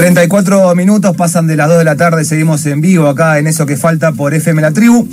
34 0.00 0.74
minutos 0.74 1.14
pasan 1.14 1.46
de 1.46 1.56
las 1.56 1.68
2 1.68 1.76
de 1.76 1.84
la 1.84 1.94
tarde, 1.94 2.24
seguimos 2.24 2.64
en 2.64 2.80
vivo 2.80 3.06
acá 3.06 3.38
en 3.38 3.46
eso 3.46 3.66
que 3.66 3.76
falta 3.76 4.12
por 4.12 4.32
FM 4.32 4.62
La 4.62 4.70
Tribu. 4.70 5.06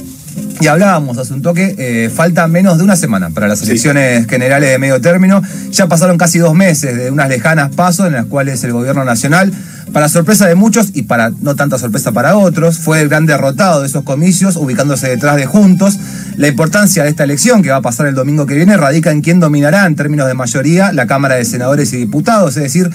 Y 0.61 0.67
hablábamos 0.67 1.17
hace 1.17 1.33
un 1.33 1.41
toque, 1.41 1.75
eh, 1.77 2.09
falta 2.09 2.47
menos 2.47 2.77
de 2.77 2.85
una 2.85 2.95
semana 2.95 3.29
para 3.31 3.49
las 3.49 3.61
elecciones 3.63 4.25
generales 4.27 4.69
de 4.69 4.77
medio 4.77 5.01
término. 5.01 5.41
Ya 5.71 5.87
pasaron 5.87 6.17
casi 6.17 6.39
dos 6.39 6.53
meses 6.53 6.95
de 6.95 7.11
unas 7.11 7.27
lejanas 7.27 7.75
pasos 7.75 8.07
en 8.07 8.13
las 8.13 8.27
cuales 8.27 8.63
el 8.63 8.71
gobierno 8.71 9.03
nacional, 9.03 9.51
para 9.91 10.07
sorpresa 10.07 10.47
de 10.47 10.55
muchos 10.55 10.91
y 10.93 11.01
para 11.01 11.31
no 11.41 11.57
tanta 11.57 11.77
sorpresa 11.77 12.13
para 12.13 12.37
otros, 12.37 12.77
fue 12.77 13.01
el 13.01 13.09
gran 13.09 13.25
derrotado 13.25 13.81
de 13.81 13.87
esos 13.87 14.05
comicios, 14.05 14.55
ubicándose 14.55 15.09
detrás 15.09 15.35
de 15.35 15.47
Juntos. 15.47 15.99
La 16.37 16.47
importancia 16.47 17.03
de 17.03 17.09
esta 17.09 17.25
elección, 17.25 17.61
que 17.61 17.71
va 17.71 17.77
a 17.77 17.81
pasar 17.81 18.07
el 18.07 18.15
domingo 18.15 18.45
que 18.45 18.55
viene, 18.55 18.77
radica 18.77 19.11
en 19.11 19.19
quién 19.19 19.41
dominará 19.41 19.85
en 19.85 19.97
términos 19.97 20.27
de 20.27 20.33
mayoría 20.33 20.93
la 20.93 21.07
Cámara 21.07 21.35
de 21.35 21.43
Senadores 21.43 21.91
y 21.91 21.97
Diputados, 21.97 22.55
es 22.55 22.63
decir, 22.63 22.89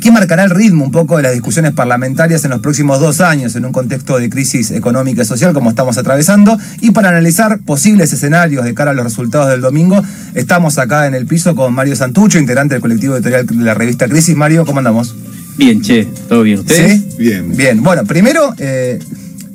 ¿Qué 0.00 0.10
marcará 0.10 0.44
el 0.44 0.50
ritmo 0.50 0.84
un 0.84 0.90
poco 0.90 1.16
de 1.16 1.22
las 1.22 1.32
discusiones 1.32 1.72
parlamentarias 1.72 2.44
en 2.44 2.50
los 2.50 2.60
próximos 2.60 3.00
dos 3.00 3.20
años 3.20 3.54
en 3.56 3.64
un 3.64 3.72
contexto 3.72 4.18
de 4.18 4.28
crisis 4.28 4.70
económica 4.70 5.22
y 5.22 5.24
social 5.24 5.52
como 5.52 5.70
estamos 5.70 5.98
atravesando? 5.98 6.58
Y 6.80 6.90
para 6.90 7.10
analizar 7.10 7.60
posibles 7.60 8.12
escenarios 8.12 8.64
de 8.64 8.74
cara 8.74 8.90
a 8.90 8.94
los 8.94 9.04
resultados 9.04 9.50
del 9.50 9.60
domingo, 9.60 10.02
estamos 10.34 10.78
acá 10.78 11.06
en 11.06 11.14
el 11.14 11.26
piso 11.26 11.54
con 11.54 11.72
Mario 11.74 11.96
Santucho, 11.96 12.38
integrante 12.38 12.74
del 12.74 12.82
colectivo 12.82 13.14
editorial 13.14 13.46
de 13.46 13.54
la 13.56 13.74
revista 13.74 14.08
Crisis. 14.08 14.36
Mario, 14.36 14.64
¿cómo 14.66 14.78
andamos? 14.78 15.14
Bien, 15.56 15.80
che, 15.80 16.06
todo 16.28 16.42
bien. 16.42 16.60
¿Ustedes? 16.60 17.00
¿Sí? 17.00 17.08
Bien. 17.18 17.56
Bien, 17.56 17.82
bueno, 17.82 18.04
primero... 18.04 18.54
Eh, 18.58 18.98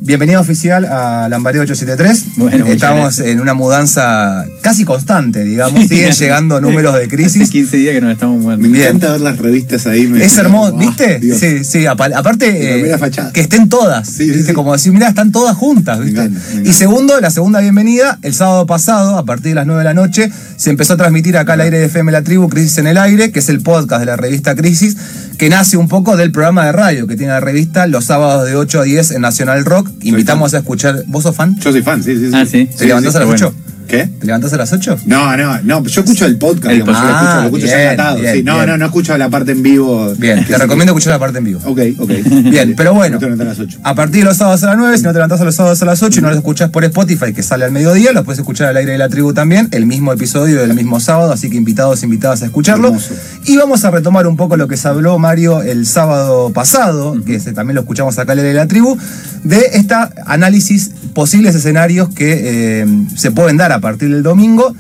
Bienvenido 0.01 0.39
oficial 0.39 0.85
a 0.85 1.27
Lambaré 1.29 1.59
873. 1.59 2.37
Bueno, 2.37 2.65
Estamos 2.67 3.19
en 3.19 3.41
una 3.41 3.53
mudanza 3.53 4.45
casi 4.61 4.85
constante, 4.85 5.43
digamos. 5.43 5.87
Siguen 5.87 6.13
llegando 6.13 6.61
números 6.61 6.95
de 6.97 7.09
crisis. 7.09 7.43
Hace 7.43 7.51
15 7.51 7.77
días 7.77 7.95
que 7.95 8.01
nos 8.01 8.13
estamos 8.13 8.41
mudando. 8.41 8.67
Me 8.67 8.81
encanta 8.81 9.11
ver 9.11 9.21
las 9.21 9.37
revistas 9.37 9.87
ahí. 9.87 10.09
es 10.21 10.37
hermoso, 10.37 10.77
¿viste? 10.77 11.19
Sí, 11.37 11.65
sí. 11.65 11.85
Aparte, 11.85 12.91
eh, 12.91 12.97
que 13.33 13.41
estén 13.41 13.67
todas. 13.67 14.07
Sí, 14.07 14.31
Como 14.53 14.71
decir, 14.71 14.93
mira, 14.93 15.09
están 15.09 15.33
todas 15.33 15.55
juntas, 15.57 15.99
¿viste? 15.99 16.29
Y 16.63 16.71
segundo, 16.71 17.19
la 17.19 17.29
segunda 17.29 17.59
bienvenida, 17.59 18.19
el 18.21 18.33
sábado 18.33 18.65
pasado, 18.65 19.17
a 19.17 19.25
partir 19.25 19.49
de 19.49 19.55
las 19.55 19.67
9 19.67 19.79
de 19.79 19.85
la 19.85 19.93
noche, 19.93 20.31
se 20.55 20.69
empezó 20.69 20.93
a 20.93 20.97
transmitir 20.97 21.37
acá 21.37 21.53
al 21.53 21.61
aire 21.61 21.77
de 21.77 21.85
FM 21.85 22.11
La 22.13 22.21
Tribu, 22.21 22.47
Crisis 22.47 22.77
en 22.77 22.87
el 22.87 22.97
Aire, 22.97 23.31
que 23.31 23.39
es 23.39 23.49
el 23.49 23.61
podcast 23.61 23.99
de 23.99 24.05
la 24.05 24.15
revista 24.15 24.55
Crisis, 24.55 24.95
que 25.37 25.49
nace 25.49 25.77
un 25.77 25.87
poco 25.87 26.15
del 26.17 26.31
programa 26.31 26.65
de 26.65 26.71
radio 26.71 27.07
que 27.07 27.15
tiene 27.15 27.33
la 27.33 27.39
revista 27.39 27.85
los 27.87 28.05
sábados 28.05 28.45
de 28.47 28.55
8 28.55 28.81
a 28.81 28.83
10 28.83 29.11
en 29.11 29.21
Nacional 29.21 29.65
Rock. 29.65 29.88
Invitamos 30.01 30.53
a 30.53 30.59
escuchar. 30.59 31.03
¿Vos 31.07 31.23
sos 31.23 31.35
fan? 31.35 31.57
Yo 31.59 31.71
soy 31.71 31.81
fan, 31.81 32.03
sí, 32.03 32.15
sí. 32.15 32.29
sí. 32.29 32.31
Ah, 32.33 32.45
sí. 32.45 32.69
¿Te 32.77 32.85
levantás 32.85 33.15
a 33.15 33.19
las 33.19 33.29
8? 33.29 33.53
¿Qué? 33.89 34.05
¿Te 34.05 34.27
levantás 34.27 34.53
a 34.53 34.57
las 34.57 34.71
8? 34.71 34.99
No, 35.07 35.35
no, 35.35 35.61
no. 35.63 35.83
Yo 35.83 36.01
escucho 36.01 36.27
el 36.27 36.37
podcast, 36.37 36.75
el 36.75 36.83
podcast. 36.83 37.03
Ah, 37.03 37.37
lo 37.39 37.45
escucho, 37.47 37.65
bien, 37.65 37.77
ya 37.79 37.91
atado. 37.91 38.19
sí. 38.19 38.43
No, 38.43 38.63
no, 38.67 38.77
no 38.77 38.85
escucho 38.85 39.17
la 39.17 39.29
parte 39.29 39.53
en 39.53 39.63
vivo. 39.63 40.13
Bien, 40.15 40.45
te 40.47 40.59
recomiendo 40.59 40.91
escuchar 40.91 41.13
la 41.13 41.19
parte 41.19 41.39
en 41.39 41.45
vivo. 41.45 41.59
Ok, 41.65 41.79
ok. 41.97 42.09
Bien, 42.51 42.75
pero 42.77 42.93
bueno. 42.93 43.19
No 43.19 43.35
te 43.35 43.41
a 43.41 43.45
las 43.45 43.59
8. 43.59 43.79
A 43.81 43.95
partir 43.95 44.19
de 44.19 44.25
los 44.25 44.37
sábados 44.37 44.61
a 44.61 44.67
las 44.67 44.77
9, 44.77 44.97
si 44.97 45.03
no 45.03 45.09
te 45.09 45.15
levantás 45.15 45.41
a 45.41 45.45
los 45.45 45.55
sábados 45.55 45.81
a 45.81 45.85
las 45.85 46.03
8 46.03 46.19
y 46.19 46.21
no 46.21 46.29
lo 46.29 46.35
escuchás 46.35 46.69
por 46.69 46.83
Spotify, 46.83 47.33
que 47.33 47.41
sale 47.41 47.65
al 47.65 47.71
mediodía, 47.71 48.11
lo 48.11 48.23
puedes 48.23 48.37
escuchar 48.37 48.67
al 48.67 48.77
aire 48.77 48.91
de 48.91 48.99
la 48.99 49.09
tribu 49.09 49.33
también, 49.33 49.69
el 49.71 49.87
mismo 49.87 50.13
episodio 50.13 50.61
del 50.61 50.75
mismo 50.75 50.99
sábado, 50.99 51.33
así 51.33 51.49
que 51.49 51.57
invitados, 51.57 52.03
invitadas 52.03 52.43
a 52.43 52.45
escucharlo. 52.45 52.89
Hermoso. 52.89 53.15
Y 53.45 53.57
vamos 53.57 53.83
a 53.85 53.89
retomar 53.89 54.27
un 54.27 54.37
poco 54.37 54.55
lo 54.55 54.67
que 54.67 54.77
se 54.77 54.87
habló 54.87 55.17
Mario 55.17 55.63
el 55.63 55.87
sábado 55.87 56.51
pasado, 56.51 57.17
que 57.25 57.39
también 57.39 57.73
lo 57.73 57.81
escuchamos 57.81 58.19
acá 58.19 58.33
al 58.33 58.37
aire 58.37 58.49
de 58.49 58.55
la 58.55 58.67
tribu, 58.67 58.99
de 59.43 59.61
este 59.73 59.95
análisis, 60.27 60.91
posibles 61.15 61.55
escenarios 61.55 62.09
que 62.09 62.81
eh, 62.81 62.85
se 63.15 63.31
pueden 63.31 63.57
dar 63.57 63.71
a 63.71 63.78
partir 63.79 64.09
del 64.09 64.23
domingo. 64.23 64.73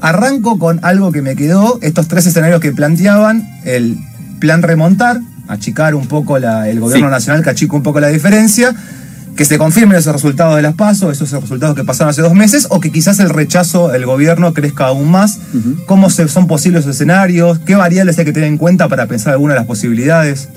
Arranco 0.00 0.58
con 0.58 0.78
algo 0.82 1.10
que 1.10 1.22
me 1.22 1.36
quedó, 1.36 1.78
estos 1.82 2.06
tres 2.06 2.26
escenarios 2.26 2.60
que 2.60 2.72
planteaban, 2.72 3.46
el 3.64 3.96
plan 4.40 4.62
remontar, 4.62 5.20
achicar 5.48 5.94
un 5.94 6.06
poco 6.06 6.38
la, 6.38 6.68
el 6.68 6.80
gobierno 6.80 7.08
sí. 7.08 7.12
nacional, 7.12 7.42
que 7.42 7.50
achica 7.50 7.74
un 7.74 7.82
poco 7.82 8.00
la 8.00 8.08
diferencia, 8.08 8.74
que 9.36 9.44
se 9.44 9.58
confirmen 9.58 9.96
esos 9.96 10.12
resultados 10.12 10.56
de 10.56 10.62
las 10.62 10.74
PASO, 10.74 11.10
esos 11.10 11.30
resultados 11.30 11.76
que 11.76 11.84
pasaron 11.84 12.10
hace 12.10 12.22
dos 12.22 12.34
meses, 12.34 12.66
o 12.70 12.80
que 12.80 12.90
quizás 12.90 13.20
el 13.20 13.30
rechazo 13.30 13.88
del 13.88 14.06
gobierno 14.06 14.52
crezca 14.54 14.86
aún 14.86 15.10
más. 15.10 15.38
Uh 15.52 15.58
-huh. 15.58 15.84
¿Cómo 15.86 16.10
se, 16.10 16.28
son 16.28 16.46
posibles 16.46 16.86
los 16.86 16.94
escenarios? 16.94 17.58
¿Qué 17.60 17.74
variables 17.74 18.18
hay 18.18 18.24
que 18.24 18.32
tener 18.32 18.48
en 18.48 18.58
cuenta 18.58 18.88
para 18.88 19.06
pensar 19.06 19.32
alguna 19.32 19.54
de 19.54 19.60
las 19.60 19.66
posibilidades? 19.66 20.48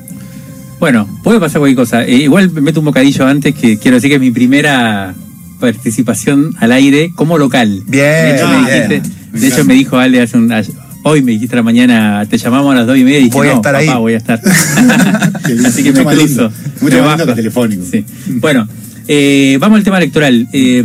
Bueno, 0.80 1.08
puede 1.24 1.40
pasar 1.42 1.60
cualquier 1.60 1.76
cosa. 1.76 2.04
Eh, 2.04 2.16
igual 2.16 2.52
me 2.52 2.62
meto 2.62 2.80
un 2.80 2.86
bocadillo 2.86 3.26
antes, 3.28 3.54
que 3.54 3.78
quiero 3.78 3.96
decir 3.96 4.10
que 4.10 4.16
es 4.16 4.22
mi 4.22 4.32
primera 4.32 5.14
participación 5.60 6.56
al 6.60 6.72
aire 6.72 7.12
como 7.16 7.38
local. 7.38 7.84
Bien, 7.88 8.04
de 8.04 8.36
hecho, 8.36 8.50
bien. 8.50 8.62
Me, 8.62 8.72
dijiste, 8.72 9.02
de 9.34 9.48
hecho 9.48 9.66
me 9.66 9.74
dijo 9.74 9.98
Ale 9.98 10.22
hace 10.22 10.38
un, 10.38 10.52
hoy 11.04 11.22
me 11.22 11.32
dijiste 11.32 11.56
a 11.56 11.58
la 11.58 11.64
mañana, 11.64 12.26
te 12.30 12.38
llamamos 12.38 12.74
a 12.74 12.78
las 12.78 12.88
dos 12.88 12.98
y 12.98 13.04
media 13.04 13.20
y 13.20 13.24
dije, 13.26 13.38
voy 13.38 13.48
a 13.48 13.52
no, 13.52 13.56
estar 13.58 13.74
papá, 13.74 13.92
ahí. 13.92 14.00
voy 14.00 14.14
a 14.14 14.18
estar. 14.18 14.42
Así 15.66 15.84
que 15.84 15.92
me 15.92 16.04
Mucho 16.04 16.18
cruzo. 16.18 16.52
Mucho 16.82 16.96
me 16.96 17.02
más 17.02 17.10
lindo 17.12 17.26
bajo. 17.26 17.26
que 17.26 17.36
telefónico. 17.36 17.84
Sí. 17.90 18.06
Bueno, 18.40 18.68
eh, 19.08 19.58
vamos 19.60 19.78
al 19.78 19.84
tema 19.84 19.98
electoral. 19.98 20.48
Eh, 20.52 20.84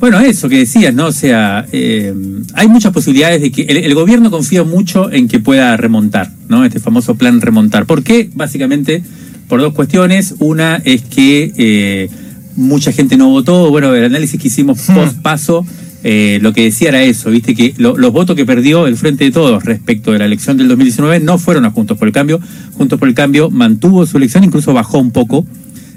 bueno, 0.00 0.20
eso 0.20 0.48
que 0.48 0.58
decías, 0.58 0.92
¿no? 0.92 1.06
O 1.06 1.12
sea, 1.12 1.66
eh, 1.72 2.12
hay 2.54 2.68
muchas 2.68 2.92
posibilidades 2.92 3.40
de 3.40 3.50
que 3.50 3.62
el, 3.62 3.78
el, 3.78 3.94
gobierno 3.94 4.30
confía 4.30 4.62
mucho 4.62 5.10
en 5.10 5.28
que 5.28 5.40
pueda 5.40 5.76
remontar, 5.76 6.30
¿no? 6.48 6.64
Este 6.64 6.78
famoso 6.78 7.14
plan 7.14 7.40
remontar. 7.40 7.86
¿Por 7.86 8.02
qué? 8.02 8.28
Básicamente 8.34 9.02
por 9.48 9.60
dos 9.60 9.72
cuestiones. 9.72 10.34
Una 10.40 10.76
es 10.84 11.02
que 11.02 12.10
mucha 12.56 12.92
gente 12.92 13.16
no 13.16 13.30
votó. 13.30 13.70
Bueno, 13.70 13.94
el 13.94 14.04
análisis 14.04 14.40
que 14.40 14.48
hicimos 14.48 14.80
post 14.82 15.18
paso, 15.20 15.66
eh, 16.02 16.38
lo 16.42 16.52
que 16.52 16.64
decía 16.64 16.90
era 16.90 17.02
eso, 17.02 17.30
viste 17.30 17.54
que 17.54 17.74
lo, 17.78 17.96
los 17.96 18.12
votos 18.12 18.36
que 18.36 18.44
perdió 18.44 18.86
el 18.86 18.96
Frente 18.96 19.24
de 19.24 19.30
Todos 19.30 19.64
respecto 19.64 20.12
de 20.12 20.18
la 20.18 20.26
elección 20.26 20.56
del 20.56 20.68
2019 20.68 21.20
no 21.20 21.38
fueron 21.38 21.64
a 21.64 21.70
Juntos 21.70 21.96
por 21.96 22.08
el 22.08 22.14
Cambio. 22.14 22.40
Juntos 22.74 22.98
por 22.98 23.08
el 23.08 23.14
Cambio 23.14 23.50
mantuvo 23.50 24.04
su 24.06 24.16
elección, 24.16 24.44
incluso 24.44 24.72
bajó 24.72 24.98
un 24.98 25.10
poco. 25.10 25.46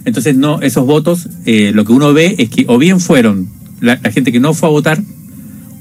Entonces, 0.06 0.38
no, 0.38 0.62
esos 0.62 0.86
votos, 0.86 1.28
eh, 1.46 1.72
lo 1.74 1.84
que 1.84 1.92
uno 1.92 2.14
ve 2.14 2.36
es 2.38 2.50
que 2.50 2.64
o 2.70 2.78
bien 2.78 3.02
fueron 3.02 3.50
la, 3.82 4.00
la, 4.02 4.12
gente 4.12 4.32
que 4.32 4.40
no 4.40 4.54
fue 4.54 4.70
a 4.70 4.72
votar, 4.72 5.02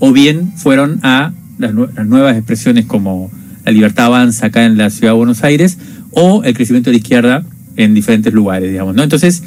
o 0.00 0.12
bien 0.12 0.52
fueron 0.56 0.98
a 1.02 1.32
las, 1.58 1.72
nue 1.72 1.88
las, 1.94 2.06
nuevas 2.06 2.36
expresiones 2.36 2.86
como 2.86 3.30
la 3.64 3.72
libertad 3.72 4.06
avanza 4.06 4.46
acá 4.46 4.64
en 4.64 4.76
la 4.76 4.90
ciudad 4.90 5.12
de 5.12 5.18
Buenos 5.18 5.44
Aires, 5.44 5.78
o 6.10 6.42
el 6.44 6.54
crecimiento 6.54 6.90
de 6.90 6.94
la 6.94 6.98
izquierda 6.98 7.44
en 7.76 7.94
diferentes 7.94 8.32
lugares, 8.32 8.70
digamos, 8.70 8.94
¿no? 8.94 9.02
Entonces, 9.02 9.42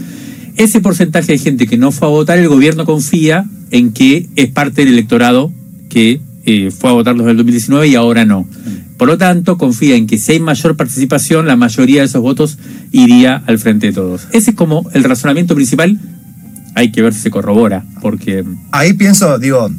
ese 0.59 0.81
porcentaje 0.81 1.31
de 1.31 1.37
gente 1.37 1.67
que 1.67 1.77
no 1.77 1.91
fue 1.91 2.09
a 2.09 2.11
votar, 2.11 2.37
el 2.37 2.49
gobierno 2.49 2.85
confía 2.85 3.45
en 3.71 3.93
que 3.93 4.27
es 4.35 4.49
parte 4.49 4.83
del 4.83 4.93
electorado 4.93 5.53
que 5.89 6.19
eh, 6.45 6.69
fue 6.69 6.89
a 6.89 6.93
votar 6.93 7.15
los 7.15 7.25
del 7.25 7.37
2019 7.37 7.87
y 7.87 7.95
ahora 7.95 8.25
no. 8.25 8.45
Por 8.97 9.07
lo 9.07 9.17
tanto, 9.17 9.57
confía 9.57 9.95
en 9.95 10.05
que 10.05 10.17
si 10.17 10.33
hay 10.33 10.39
mayor 10.41 10.75
participación, 10.75 11.47
la 11.47 11.55
mayoría 11.55 12.01
de 12.01 12.07
esos 12.07 12.21
votos 12.21 12.57
iría 12.91 13.41
al 13.47 13.57
frente 13.57 13.87
de 13.87 13.93
todos. 13.93 14.27
Ese 14.33 14.51
es 14.51 14.55
como 14.57 14.89
el 14.93 15.05
razonamiento 15.05 15.55
principal 15.55 15.97
hay 16.75 16.91
que 16.91 17.01
ver 17.01 17.13
si 17.13 17.21
se 17.21 17.31
corrobora, 17.31 17.85
porque... 18.01 18.43
Ahí 18.71 18.93
pienso, 18.93 19.39
digo, 19.39 19.69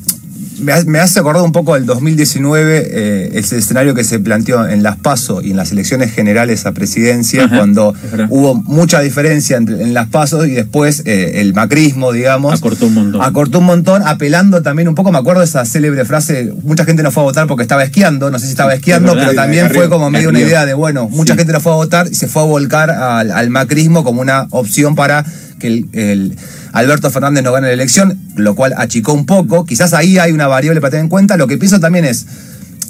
me 0.60 0.98
hace 0.98 1.20
acordar 1.20 1.42
un 1.42 1.52
poco 1.52 1.74
del 1.74 1.86
2019, 1.86 2.88
eh, 2.90 3.30
ese 3.34 3.58
escenario 3.58 3.94
que 3.94 4.04
se 4.04 4.18
planteó 4.18 4.66
en 4.68 4.82
las 4.82 4.96
PASO 4.96 5.42
y 5.42 5.50
en 5.50 5.56
las 5.56 5.72
elecciones 5.72 6.12
generales 6.12 6.66
a 6.66 6.72
presidencia, 6.72 7.44
Ajá, 7.44 7.56
cuando 7.56 7.94
hubo 8.28 8.54
mucha 8.54 9.00
diferencia 9.00 9.56
entre, 9.56 9.82
en 9.82 9.94
las 9.94 10.08
PASO 10.08 10.44
y 10.44 10.52
después 10.52 11.02
eh, 11.06 11.40
el 11.40 11.54
macrismo, 11.54 12.12
digamos. 12.12 12.54
Acortó 12.54 12.86
un 12.86 12.94
montón. 12.94 13.22
Acortó 13.22 13.58
un 13.58 13.66
montón, 13.66 14.02
apelando 14.04 14.62
también 14.62 14.88
un 14.88 14.94
poco, 14.94 15.12
me 15.12 15.18
acuerdo 15.18 15.40
de 15.40 15.46
esa 15.46 15.64
célebre 15.64 16.04
frase, 16.04 16.52
mucha 16.62 16.84
gente 16.84 17.02
no 17.02 17.10
fue 17.10 17.22
a 17.22 17.26
votar 17.26 17.46
porque 17.46 17.62
estaba 17.62 17.84
esquiando, 17.84 18.30
no 18.30 18.38
sé 18.38 18.46
si 18.46 18.52
estaba 18.52 18.74
esquiando, 18.74 19.14
pero 19.14 19.34
también 19.34 19.70
fue 19.70 19.88
como 19.88 20.10
medio 20.10 20.28
una 20.28 20.40
idea 20.40 20.66
de, 20.66 20.74
bueno, 20.74 21.08
mucha 21.08 21.34
sí. 21.34 21.38
gente 21.38 21.52
no 21.52 21.60
fue 21.60 21.72
a 21.72 21.76
votar 21.76 22.08
y 22.10 22.14
se 22.14 22.28
fue 22.28 22.42
a 22.42 22.46
volcar 22.46 22.90
al, 22.90 23.30
al 23.30 23.50
macrismo 23.50 24.04
como 24.04 24.20
una 24.20 24.46
opción 24.50 24.94
para 24.94 25.24
que 25.58 25.66
el, 25.68 25.88
el, 25.92 26.36
Alberto 26.72 27.10
Fernández 27.10 27.42
no 27.42 27.52
gane 27.52 27.68
la 27.68 27.72
elección, 27.72 28.18
lo 28.36 28.54
cual 28.54 28.74
achicó 28.76 29.12
un 29.12 29.26
poco. 29.26 29.64
Quizás 29.64 29.92
ahí 29.92 30.18
hay 30.18 30.32
una 30.32 30.46
variable 30.46 30.80
para 30.80 30.92
tener 30.92 31.04
en 31.04 31.08
cuenta. 31.08 31.36
Lo 31.36 31.46
que 31.46 31.58
pienso 31.58 31.80
también 31.80 32.04
es, 32.04 32.26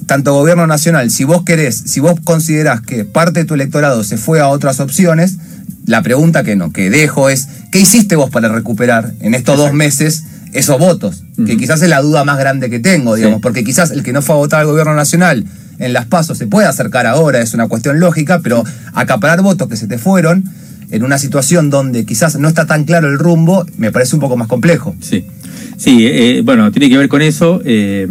tanto 0.07 0.35
gobierno 0.35 0.67
nacional, 0.67 1.11
si 1.11 1.25
vos 1.25 1.45
querés, 1.45 1.83
si 1.87 2.01
vos 2.01 2.19
considerás 2.25 2.81
que 2.81 3.05
parte 3.05 3.41
de 3.41 3.47
tu 3.47 3.55
electorado 3.55 4.03
se 4.05 4.17
fue 4.17 4.41
a 4.41 4.49
otras 4.49 4.81
opciones, 4.81 5.37
la 5.87 6.03
pregunta 6.03 6.43
que 6.43 6.57
no, 6.57 6.73
que 6.73 6.91
dejo 6.91 7.29
es, 7.29 7.49
¿qué 7.71 7.81
hiciste 7.81 8.17
vos 8.17 8.31
para 8.31 8.49
recuperar 8.49 9.13
en 9.21 9.35
estos 9.35 9.55
Exacto. 9.55 9.63
dos 9.63 9.73
meses 9.73 10.25
esos 10.53 10.79
votos? 10.79 11.23
Uh 11.37 11.43
-huh. 11.43 11.47
Que 11.47 11.57
quizás 11.57 11.81
es 11.83 11.89
la 11.89 12.01
duda 12.01 12.25
más 12.25 12.39
grande 12.39 12.71
que 12.71 12.81
tengo, 12.81 13.15
digamos, 13.15 13.39
sí. 13.39 13.43
porque 13.43 13.65
quizás 13.65 13.91
el 13.93 14.03
que 14.03 14.13
no 14.13 14.21
fue 14.21 14.35
a 14.35 14.39
votar 14.39 14.61
al 14.61 14.67
gobierno 14.67 14.95
nacional 14.95 15.45
en 15.79 15.93
las 15.93 16.07
pasos 16.07 16.39
se 16.39 16.47
puede 16.47 16.67
acercar 16.67 17.07
ahora, 17.07 17.41
es 17.41 17.55
una 17.55 17.67
cuestión 17.67 18.01
lógica, 18.01 18.41
pero 18.43 18.65
acaparar 18.93 19.43
votos 19.43 19.69
que 19.69 19.77
se 19.77 19.87
te 19.87 19.99
fueron 19.99 20.45
en 20.91 21.05
una 21.05 21.19
situación 21.19 21.71
donde 21.71 22.05
quizás 22.05 22.39
no 22.39 22.49
está 22.49 22.67
tan 22.67 22.85
claro 22.85 23.09
el 23.09 23.19
rumbo, 23.19 23.65
me 23.77 23.93
parece 23.93 24.17
un 24.17 24.21
poco 24.21 24.37
más 24.37 24.49
complejo. 24.49 24.95
Sí, 25.01 25.25
sí, 25.77 26.07
eh, 26.07 26.43
bueno, 26.45 26.71
tiene 26.73 26.89
que 26.89 26.99
ver 26.99 27.09
con 27.09 27.23
eso. 27.23 27.61
Eh, 27.65 28.09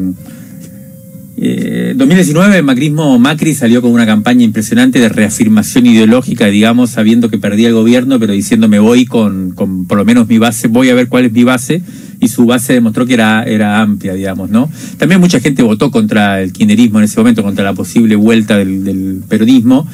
2019, 1.95 2.57
eh, 2.57 2.61
Macrismo 2.61 3.17
Macri 3.17 3.53
salió 3.53 3.81
con 3.81 3.91
una 3.91 4.05
campaña 4.05 4.43
impresionante 4.43 4.99
de 4.99 5.07
reafirmación 5.07 5.85
ideológica, 5.85 6.47
digamos, 6.47 6.89
sabiendo 6.89 7.29
que 7.29 7.37
perdía 7.37 7.69
el 7.69 7.73
gobierno, 7.73 8.19
pero 8.19 8.33
diciendo 8.33 8.67
me 8.67 8.79
voy 8.79 9.05
con, 9.05 9.51
con 9.51 9.85
por 9.85 9.97
lo 9.97 10.03
menos 10.03 10.27
mi 10.27 10.37
base, 10.37 10.67
voy 10.67 10.89
a 10.89 10.95
ver 10.95 11.07
cuál 11.07 11.25
es 11.25 11.31
mi 11.31 11.45
base, 11.45 11.81
y 12.19 12.27
su 12.27 12.45
base 12.45 12.74
demostró 12.74 13.06
que 13.06 13.13
era, 13.13 13.44
era 13.44 13.81
amplia, 13.81 14.13
digamos, 14.13 14.50
¿no? 14.50 14.69
También 14.98 15.21
mucha 15.21 15.39
gente 15.39 15.63
votó 15.63 15.92
contra 15.92 16.42
el 16.42 16.51
kirchnerismo 16.51 17.00
en 17.00 17.06
ese 17.06 17.19
momento, 17.19 17.44
contra 17.44 17.63
la 17.63 17.74
posible 17.74 18.16
vuelta 18.16 18.57
del, 18.57 18.83
del 18.83 19.24
peronismo. 19.27 19.88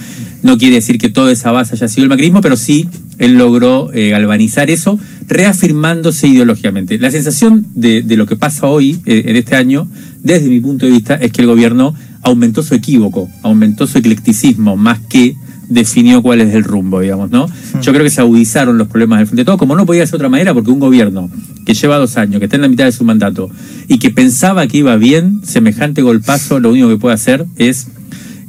No 0.43 0.57
quiere 0.57 0.75
decir 0.75 0.97
que 0.97 1.09
toda 1.09 1.31
esa 1.31 1.51
base 1.51 1.75
haya 1.75 1.87
sido 1.87 2.03
el 2.03 2.09
macrismo, 2.09 2.41
pero 2.41 2.55
sí 2.55 2.87
él 3.17 3.37
logró 3.37 3.91
eh, 3.93 4.09
galvanizar 4.09 4.69
eso, 4.69 4.99
reafirmándose 5.27 6.27
ideológicamente. 6.27 6.97
La 6.99 7.11
sensación 7.11 7.65
de, 7.73 8.03
lo 8.15 8.25
que 8.25 8.35
pasa 8.35 8.67
hoy, 8.67 8.99
eh, 9.05 9.23
en 9.27 9.35
este 9.35 9.55
año, 9.55 9.87
desde 10.21 10.49
mi 10.49 10.59
punto 10.59 10.85
de 10.85 10.91
vista, 10.91 11.15
es 11.15 11.31
que 11.31 11.41
el 11.41 11.47
gobierno 11.47 11.95
aumentó 12.21 12.63
su 12.63 12.75
equívoco, 12.75 13.29
aumentó 13.43 13.87
su 13.87 13.97
eclecticismo, 13.97 14.75
más 14.75 14.99
que 14.99 15.35
definió 15.69 16.21
cuál 16.21 16.41
es 16.41 16.53
el 16.53 16.63
rumbo, 16.63 16.99
digamos, 16.99 17.31
¿no? 17.31 17.47
Yo 17.81 17.91
creo 17.91 18.03
que 18.03 18.09
se 18.09 18.21
agudizaron 18.21 18.77
los 18.77 18.87
problemas 18.87 19.19
del 19.19 19.27
frente 19.27 19.45
todo, 19.45 19.57
como 19.57 19.75
no 19.75 19.85
podía 19.85 20.05
ser 20.05 20.11
de 20.11 20.17
otra 20.17 20.29
manera, 20.29 20.53
porque 20.53 20.71
un 20.71 20.79
gobierno 20.79 21.29
que 21.65 21.73
lleva 21.73 21.97
dos 21.97 22.17
años, 22.17 22.39
que 22.39 22.45
está 22.45 22.55
en 22.55 22.61
la 22.63 22.67
mitad 22.67 22.85
de 22.85 22.91
su 22.91 23.03
mandato, 23.03 23.49
y 23.87 23.99
que 23.99 24.11
pensaba 24.11 24.67
que 24.67 24.77
iba 24.77 24.95
bien, 24.97 25.41
semejante 25.43 26.01
golpazo, 26.01 26.59
lo 26.59 26.71
único 26.71 26.89
que 26.89 26.97
puede 26.97 27.15
hacer 27.15 27.45
es 27.57 27.87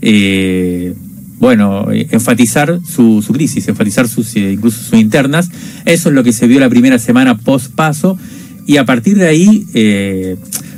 eh, 0.03 0.95
bueno, 1.39 1.89
enfatizar 1.91 2.81
su, 2.85 3.23
su 3.23 3.33
crisis, 3.33 3.69
enfatizar 3.69 4.09
sus, 4.09 4.35
eh, 4.37 4.53
incluso 4.53 4.83
sus 4.83 4.99
internas. 4.99 5.51
Eso 5.85 6.09
es 6.09 6.15
lo 6.15 6.25
que 6.25 6.33
se 6.33 6.47
vio 6.47 6.61
la 6.61 6.71
primera 6.71 6.99
semana 6.99 7.37
post 7.37 7.75
paso. 7.75 8.19
Y 8.67 8.79
a 8.79 8.85
partir 8.85 9.17
de 9.17 9.29
ahí, 9.29 9.67
eh, 9.75 10.37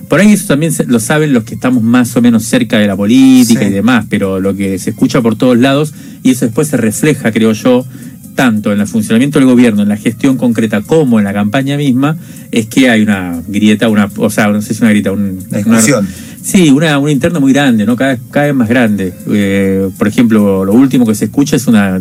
por 0.08 0.20
ahí 0.20 0.32
eso 0.32 0.46
también 0.48 0.72
lo 0.86 1.00
saben 1.00 1.32
los 1.32 1.44
que 1.44 1.54
estamos 1.54 1.82
más 1.82 2.16
o 2.16 2.22
menos 2.22 2.44
cerca 2.44 2.78
de 2.78 2.86
la 2.86 2.96
política 2.96 3.64
y 3.64 3.70
demás, 3.70 4.06
pero 4.08 4.40
lo 4.40 4.54
que 4.56 4.78
se 4.78 4.90
escucha 4.90 5.20
por 5.20 5.36
todos 5.36 5.58
lados, 5.58 5.94
y 6.22 6.30
eso 6.30 6.46
después 6.46 6.68
se 6.68 6.76
refleja, 6.76 7.30
creo 7.32 7.52
yo, 7.52 7.84
tanto 8.34 8.72
en 8.72 8.80
el 8.80 8.86
funcionamiento 8.86 9.38
del 9.38 9.48
gobierno, 9.48 9.82
en 9.82 9.88
la 9.88 9.96
gestión 9.96 10.36
concreta, 10.36 10.80
como 10.80 11.18
en 11.18 11.24
la 11.24 11.32
campaña 11.32 11.76
misma, 11.76 12.16
es 12.52 12.66
que 12.66 12.88
hay 12.88 13.02
una 13.02 13.42
grieta, 13.48 13.88
una, 13.88 14.08
o 14.16 14.30
sea, 14.30 14.48
no 14.48 14.62
sé 14.62 14.68
si 14.68 14.74
es 14.74 14.80
una 14.80 14.90
grieta, 14.90 15.12
un, 15.12 15.44
una, 15.66 15.80
Sí, 16.40 16.70
una, 16.70 16.98
una 16.98 17.10
interna 17.10 17.40
muy 17.40 17.52
grande, 17.52 17.84
¿no? 17.84 17.96
Cada, 17.96 18.16
cada 18.30 18.46
vez 18.46 18.54
más 18.54 18.68
grande. 18.68 19.12
Eh, 19.28 19.90
por 19.98 20.08
ejemplo, 20.08 20.64
lo 20.64 20.72
último 20.72 21.04
que 21.04 21.14
se 21.14 21.26
escucha 21.26 21.56
es 21.56 21.66
una, 21.66 22.00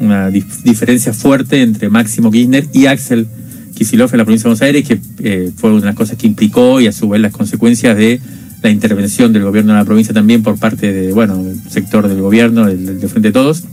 una 0.00 0.28
diferencia 0.28 1.12
fuerte 1.12 1.62
entre 1.62 1.88
Máximo 1.88 2.30
Kirchner 2.30 2.66
y 2.72 2.86
Axel 2.86 3.28
Kicillof 3.76 4.12
en 4.12 4.18
la 4.18 4.24
provincia 4.24 4.44
de 4.44 4.54
Buenos 4.54 4.62
Aires, 4.62 4.88
que 4.88 4.98
eh, 5.22 5.52
fue 5.54 5.70
una 5.70 5.80
de 5.80 5.86
las 5.86 5.94
cosas 5.94 6.16
que 6.16 6.26
implicó 6.26 6.80
y 6.80 6.86
a 6.86 6.92
su 6.92 7.08
vez 7.08 7.20
las 7.20 7.32
consecuencias 7.32 7.96
de 7.96 8.20
la 8.62 8.70
intervención 8.70 9.32
del 9.32 9.44
gobierno 9.44 9.72
de 9.74 9.78
la 9.78 9.84
provincia 9.84 10.14
también 10.14 10.42
por 10.42 10.58
parte 10.58 10.92
de, 10.92 11.12
bueno, 11.12 11.42
del 11.42 11.60
sector 11.68 12.08
del 12.08 12.20
gobierno, 12.20 12.66
del, 12.66 12.98
de 12.98 13.08
Frente 13.08 13.28
de 13.28 13.32
Todos. 13.32 13.64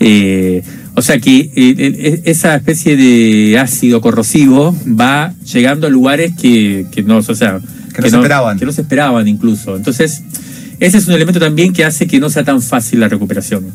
Eh, 0.00 0.62
o 0.94 1.02
sea 1.02 1.18
que 1.20 1.50
eh, 1.54 2.22
esa 2.24 2.56
especie 2.56 2.96
de 2.96 3.58
ácido 3.58 4.00
corrosivo 4.00 4.76
va 4.88 5.34
llegando 5.44 5.86
a 5.86 5.90
lugares 5.90 6.32
que, 6.40 6.86
que 6.90 7.02
no, 7.02 7.18
o 7.18 7.22
sea, 7.22 7.60
que, 7.94 8.02
no, 8.02 8.08
se 8.08 8.16
esperaban. 8.16 8.58
Que 8.58 8.64
no 8.64 8.72
se 8.72 8.80
esperaban 8.80 9.28
incluso. 9.28 9.76
Entonces, 9.76 10.22
ese 10.80 10.98
es 10.98 11.06
un 11.06 11.14
elemento 11.14 11.40
también 11.40 11.72
que 11.72 11.84
hace 11.84 12.06
que 12.06 12.18
no 12.18 12.30
sea 12.30 12.44
tan 12.44 12.62
fácil 12.62 13.00
la 13.00 13.08
recuperación. 13.08 13.66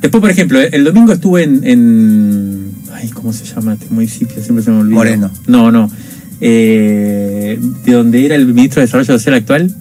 Después, 0.00 0.20
por 0.20 0.30
ejemplo, 0.30 0.60
el 0.60 0.84
domingo 0.84 1.12
estuve 1.12 1.42
en, 1.42 1.60
en 1.62 2.72
ay, 2.92 3.08
¿cómo 3.10 3.32
se 3.32 3.44
llama 3.44 3.74
este 3.74 3.86
municipio? 3.90 4.42
Siempre 4.42 4.64
se 4.64 4.70
me 4.70 4.78
olvida. 4.78 4.94
Moreno. 4.94 5.30
No, 5.46 5.70
no. 5.70 5.90
Eh, 6.40 7.58
de 7.84 7.92
donde 7.92 8.24
era 8.24 8.34
el 8.34 8.46
ministro 8.46 8.80
de 8.80 8.86
Desarrollo 8.86 9.12
Social 9.18 9.34
actual. 9.34 9.74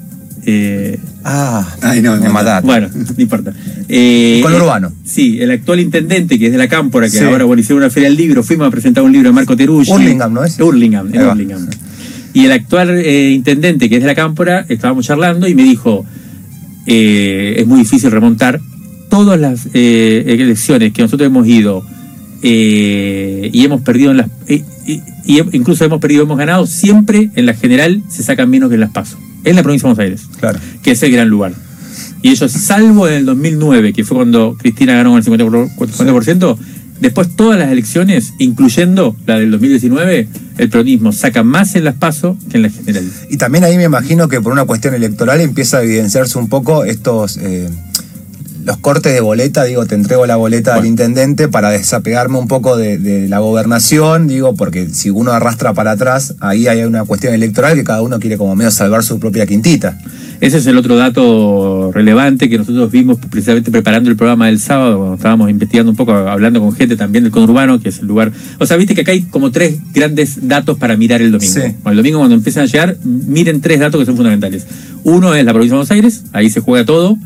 Eh, 0.46 1.00
ah, 1.24 1.76
Ay, 1.82 2.02
no, 2.02 2.18
me 2.18 2.30
mataste. 2.30 2.66
Bueno, 2.66 2.90
no 2.94 3.22
importa. 3.22 3.54
Eh, 3.88 4.40
Con 4.44 4.54
Urbano. 4.54 4.92
Sí, 5.06 5.40
el 5.40 5.52
actual 5.52 5.80
intendente, 5.80 6.38
que 6.38 6.48
es 6.48 6.52
de 6.52 6.58
la 6.58 6.68
Cámpora, 6.68 7.10
que 7.10 7.20
ahora 7.20 7.46
bueno, 7.46 7.62
hicieron 7.62 7.84
una 7.84 7.90
feria 7.90 8.10
del 8.10 8.18
libro, 8.18 8.44
fuimos 8.44 8.68
a 8.68 8.72
presentar 8.72 9.04
un 9.04 9.12
libro 9.12 9.30
de 9.30 9.34
Marco 9.34 9.56
Teruggi. 9.56 9.90
Hurlingham, 9.90 10.34
¿no 10.34 10.44
es? 10.44 10.60
Hurlingham, 10.60 11.14
en 11.14 11.28
Hurlingham. 11.28 11.68
Y 12.34 12.46
el 12.46 12.52
actual 12.52 12.90
eh, 12.90 13.32
intendente, 13.32 13.90
que 13.90 13.96
es 13.96 14.02
de 14.02 14.08
la 14.08 14.16
Cámpora, 14.16 14.66
estábamos 14.70 15.06
charlando 15.06 15.48
y 15.48 15.56
me 15.56 15.64
dijo, 15.64 16.06
eh, 16.86 17.56
es 17.58 17.68
muy 17.68 17.80
difícil 17.80 18.12
remontar 18.12 18.60
todas 19.10 19.40
las 19.40 19.68
eh, 19.74 20.24
elecciones 20.28 20.94
que 20.94 21.02
nosotros 21.02 21.28
hemos 21.28 21.48
ido 21.48 21.84
y 22.42 23.66
hemos 23.66 23.82
perdido 23.82 24.12
en 24.12 24.18
las... 24.18 24.28
y, 24.48 25.04
incluso 25.52 25.84
hemos 25.84 26.00
perdido, 26.00 26.24
hemos 26.24 26.38
ganado, 26.38 26.66
siempre 26.66 27.30
en 27.36 27.46
la 27.46 27.54
general 27.54 28.02
se 28.08 28.24
sacan 28.24 28.50
menos 28.50 28.70
que 28.70 28.76
en 28.76 28.82
las 28.82 28.92
pasos. 28.92 29.20
En 29.44 29.56
la 29.56 29.64
provincia 29.64 29.90
de 29.90 29.96
Buenos 29.96 30.22
Aires, 30.22 30.38
claro. 30.40 30.60
que 30.82 30.92
es 30.92 31.04
el 31.04 31.12
gran 31.12 31.28
lugar. 31.28 31.54
Y 32.22 32.30
ellos, 32.30 32.52
salvo 32.52 33.08
en 33.08 33.16
el 33.16 33.26
2009, 33.26 33.94
que 33.94 34.04
fue 34.06 34.16
cuando 34.18 34.56
Cristina 34.58 34.94
ganó 34.94 35.12
con 35.12 35.20
el 35.20 35.26
50%, 35.26 35.76
50% 35.78 36.58
Después 37.00 37.34
todas 37.36 37.58
las 37.58 37.72
elecciones, 37.72 38.34
incluyendo 38.40 39.16
la 39.26 39.40
del 39.40 39.52
2019, 39.52 40.28
el 40.58 40.70
peronismo 40.70 41.14
saca 41.14 41.44
más 41.44 41.76
en 41.76 41.86
las 41.86 41.96
PASO 41.96 42.38
que 42.50 42.58
en 42.58 42.64
la 42.64 42.70
general. 42.70 43.10
Y 43.30 43.38
también 43.38 43.64
ahí 43.64 43.78
me 43.78 43.86
imagino 43.86 44.28
que 44.28 44.42
por 44.42 44.52
una 44.52 44.66
cuestión 44.66 44.94
electoral 44.94 45.40
empieza 45.40 45.78
a 45.78 45.84
evidenciarse 45.84 46.38
un 46.38 46.50
poco 46.50 46.84
estos... 46.84 47.38
Eh, 47.38 47.70
los 48.64 48.78
cortes 48.78 49.14
de 49.14 49.22
boleta, 49.22 49.64
digo, 49.64 49.86
te 49.86 49.96
entrego 49.96 50.26
la 50.26 50.36
boleta 50.36 50.76
al 50.76 50.86
intendente 50.86 51.48
para 51.48 51.70
desapegarme 51.70 52.38
un 52.38 52.48
poco 52.48 52.78
de, 52.78 53.28
la 53.30 53.40
gobernación, 53.40 54.28
digo, 54.28 54.56
porque 54.56 54.90
si 54.90 55.10
uno 55.10 55.32
arrastra 55.32 55.74
para 55.74 55.92
atrás, 55.92 56.36
ahí 56.40 56.68
hay 56.68 56.84
una 56.84 57.04
cuestión 57.06 57.34
electoral 57.34 57.76
que 57.76 57.84
cada 57.84 58.02
uno 58.02 58.20
quiere 58.20 58.38
como 58.38 58.56
medio 58.56 58.72
salvar 58.72 59.04
su 59.04 59.20
propia 59.20 59.46
quintita. 59.46 59.98
Ese 60.42 60.58
es 60.58 60.68
el 60.68 60.78
otro 60.78 60.96
dato 60.96 61.92
relevante 61.94 62.50
que 62.50 62.58
nosotros 62.58 62.90
vimos 62.92 63.18
precisamente 63.30 63.72
preparando 63.72 64.10
el 64.10 64.16
programa 64.16 64.46
del 64.46 64.60
sábado, 64.60 64.98
cuando 64.98 65.16
estábamos 65.16 65.50
investigando 65.50 65.92
un 65.92 65.98
poco, 65.98 66.14
hablando 66.14 66.62
con 66.62 66.74
gente 66.74 66.96
también 66.96 67.26
del 67.26 67.32
conurbano, 67.32 67.82
que 67.82 67.90
es 67.90 68.00
el 68.00 68.08
lugar. 68.08 68.32
O 68.58 68.66
sea, 68.66 68.78
viste 68.78 68.96
que 68.96 69.02
acá 69.02 69.12
hay 69.12 69.24
como 69.24 69.52
tres 69.52 69.80
grandes 69.94 70.48
datos 70.48 70.78
para 70.78 70.96
mirar 70.96 71.22
el 71.22 71.32
domingo. 71.32 71.62
el 71.86 71.98
domingo, 71.98 72.20
cuando 72.20 72.36
empiezan 72.36 72.64
a 72.64 72.66
llegar, 72.68 72.98
miren 73.04 73.60
tres 73.60 73.80
datos 73.80 74.00
que 74.00 74.06
son 74.06 74.16
fundamentales. 74.16 74.66
Uno 75.04 75.34
es 75.36 75.44
la 75.44 75.52
provincia 75.52 75.74
de 75.74 75.78
Buenos 75.78 75.92
Aires, 75.92 76.24
ahí 76.32 76.50
se 76.50 76.62
juega 76.62 76.86
todo, 76.86 77.18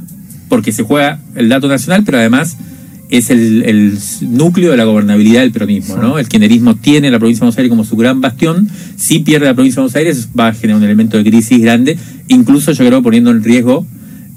porque 0.54 0.72
se 0.72 0.84
juega 0.84 1.20
el 1.34 1.50
dato 1.50 1.68
nacional, 1.68 2.04
pero 2.06 2.20
además 2.20 2.58
es 3.10 3.32
el, 3.32 3.98
núcleo 4.22 4.70
de 4.70 4.78
la 4.78 4.84
gobernabilidad 4.84 5.42
del 5.42 5.52
peronismo, 5.52 5.98
¿no? 5.98 6.20
El 6.20 6.28
kirchnerismo 6.28 6.76
tiene 6.76 7.10
la 7.10 7.18
provincia 7.18 7.40
de 7.40 7.46
Buenos 7.46 7.58
Aires 7.58 7.70
como 7.72 7.84
su 7.84 7.96
gran 7.96 8.22
bastión. 8.22 8.70
Si 8.96 9.18
pierde 9.18 9.48
la 9.48 9.56
provincia 9.56 9.78
de 9.78 9.82
Buenos 9.82 9.96
Aires, 9.96 10.30
va 10.40 10.50
a 10.50 10.54
generar 10.54 10.78
un 10.78 10.84
elemento 10.84 11.18
de 11.18 11.24
crisis 11.24 11.60
grande, 11.60 11.98
incluso 12.28 12.72
yo 12.72 12.86
creo 12.86 13.02
poniendo 13.02 13.32
en 13.32 13.44
riesgo, 13.44 13.84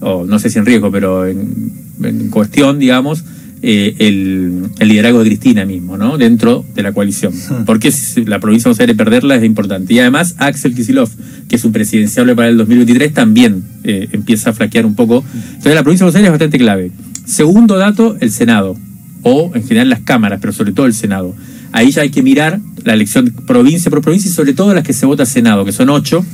o 0.00 0.24
no 0.24 0.38
sé 0.38 0.48
si 0.48 0.58
en 0.58 0.64
riesgo, 0.64 0.90
pero 0.90 1.26
en, 1.26 2.30
cuestión, 2.30 2.78
digamos, 2.78 3.22
eh, 3.62 3.94
el, 3.98 4.70
liderazgo 4.80 5.20
de 5.20 5.26
Cristina 5.26 5.64
mismo, 5.64 5.96
¿no? 5.96 6.18
Dentro 6.18 6.64
de 6.74 6.82
la 6.82 6.92
coalición. 6.92 7.32
Porque 7.64 7.92
la 8.26 8.38
provincia 8.38 8.68
de 8.68 8.70
Buenos 8.70 8.80
Aires 8.80 8.96
perderla 8.96 9.36
es 9.36 9.44
importante. 9.44 9.94
Y 9.94 9.98
además, 9.98 10.34
Axel 10.38 10.74
Kisilov, 10.74 11.10
que 11.48 11.56
es 11.56 11.64
un 11.64 11.72
presidenciable 11.72 12.34
para 12.34 12.48
el 12.48 12.56
2023, 12.58 13.12
también 13.14 13.64
eh, 13.84 14.08
empieza 14.12 14.50
a 14.50 14.52
flaquear 14.52 14.86
un 14.86 14.94
poco. 14.94 15.24
Entonces, 15.34 15.74
la 15.74 15.82
provincia 15.82 16.04
de 16.04 16.12
Buenos 16.12 16.16
Aires 16.16 16.28
es 16.28 16.32
bastante 16.32 16.58
clave. 16.58 16.90
Segundo 17.24 17.76
dato, 17.76 18.16
el 18.20 18.30
Senado, 18.30 18.76
o 19.22 19.50
en 19.54 19.62
general 19.66 19.90
las 19.90 20.00
cámaras, 20.00 20.38
pero 20.40 20.52
sobre 20.52 20.72
todo 20.72 20.86
el 20.86 20.94
Senado. 20.94 21.34
Ahí 21.72 21.90
ya 21.90 22.02
hay 22.02 22.10
que 22.10 22.22
mirar 22.22 22.60
la 22.84 22.94
elección 22.94 23.34
provincia 23.46 23.90
por 23.90 24.00
provincia 24.00 24.30
y 24.30 24.32
sobre 24.32 24.54
todo 24.54 24.72
las 24.72 24.84
que 24.84 24.92
se 24.92 25.06
vota 25.06 25.26
Senado, 25.26 25.64
que 25.64 25.72
son 25.72 25.90
ocho, 25.90 26.24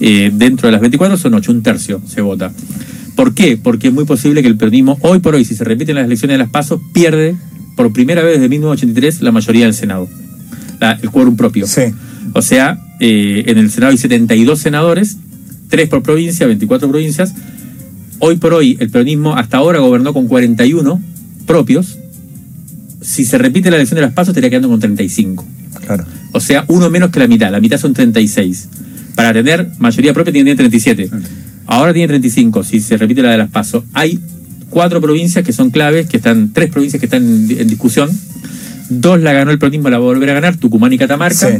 eh, 0.00 0.30
dentro 0.32 0.68
de 0.68 0.72
las 0.72 0.80
24 0.80 1.16
son 1.16 1.34
ocho, 1.34 1.52
un 1.52 1.62
tercio 1.62 2.00
se 2.06 2.20
vota. 2.20 2.52
¿Por 3.14 3.34
qué? 3.34 3.56
Porque 3.56 3.88
es 3.88 3.94
muy 3.94 4.04
posible 4.04 4.42
que 4.42 4.48
el 4.48 4.56
peronismo, 4.56 4.98
hoy 5.02 5.20
por 5.20 5.34
hoy, 5.34 5.44
si 5.44 5.54
se 5.54 5.64
repiten 5.64 5.94
las 5.94 6.06
elecciones 6.06 6.34
de 6.34 6.38
las 6.38 6.50
pasos, 6.50 6.80
pierde 6.92 7.36
por 7.76 7.92
primera 7.92 8.22
vez 8.22 8.34
desde 8.34 8.48
1983 8.48 9.22
la 9.22 9.32
mayoría 9.32 9.64
del 9.66 9.74
Senado, 9.74 10.08
el 11.02 11.10
quórum 11.10 11.36
propio. 11.36 11.66
Sí. 11.66 11.82
O 12.32 12.42
sea, 12.42 12.78
eh, 13.00 13.44
en 13.46 13.58
el 13.58 13.70
Senado 13.70 13.92
hay 13.92 13.98
72 13.98 14.58
senadores, 14.58 15.18
3 15.68 15.88
por 15.88 16.02
provincia, 16.02 16.46
24 16.46 16.88
provincias, 16.88 17.34
Hoy 18.26 18.36
por 18.36 18.54
hoy, 18.54 18.76
el 18.80 18.90
peronismo 18.90 19.36
hasta 19.36 19.58
ahora 19.58 19.80
gobernó 19.80 20.14
con 20.14 20.28
41 20.28 20.98
propios. 21.46 21.98
Si 23.02 23.24
se 23.24 23.36
repite 23.38 23.70
la 23.70 23.76
elección 23.76 23.96
de 23.96 24.02
las 24.02 24.12
pasos, 24.14 24.30
estaría 24.30 24.48
quedando 24.48 24.68
con 24.68 24.80
35. 24.80 25.44
Claro. 25.84 26.06
O 26.32 26.40
sea, 26.40 26.64
uno 26.68 26.88
menos 26.88 27.10
que 27.10 27.20
la 27.20 27.26
mitad. 27.26 27.50
La 27.50 27.60
mitad 27.60 27.76
son 27.76 27.92
36. 27.92 28.68
Para 29.24 29.42
tener 29.42 29.70
mayoría 29.78 30.12
propia 30.12 30.34
tiene 30.34 30.54
37. 30.54 31.08
Ahora 31.64 31.94
tiene 31.94 32.08
35, 32.08 32.62
si 32.62 32.78
se 32.80 32.98
repite 32.98 33.22
la 33.22 33.30
de 33.30 33.38
las 33.38 33.48
pasos. 33.48 33.82
Hay 33.94 34.20
cuatro 34.68 35.00
provincias 35.00 35.42
que 35.46 35.54
son 35.54 35.70
claves, 35.70 36.10
que 36.10 36.18
están, 36.18 36.52
tres 36.52 36.68
provincias 36.68 37.00
que 37.00 37.06
están 37.06 37.22
en, 37.22 37.66
discusión. 37.66 38.10
Dos 38.90 39.22
la 39.22 39.32
ganó 39.32 39.50
el 39.50 39.58
peronismo, 39.58 39.88
la 39.88 39.96
va 39.96 40.04
a 40.04 40.08
volver 40.08 40.28
a 40.28 40.34
ganar, 40.34 40.58
Tucumán 40.58 40.92
y 40.92 40.98
Catamarca. 40.98 41.58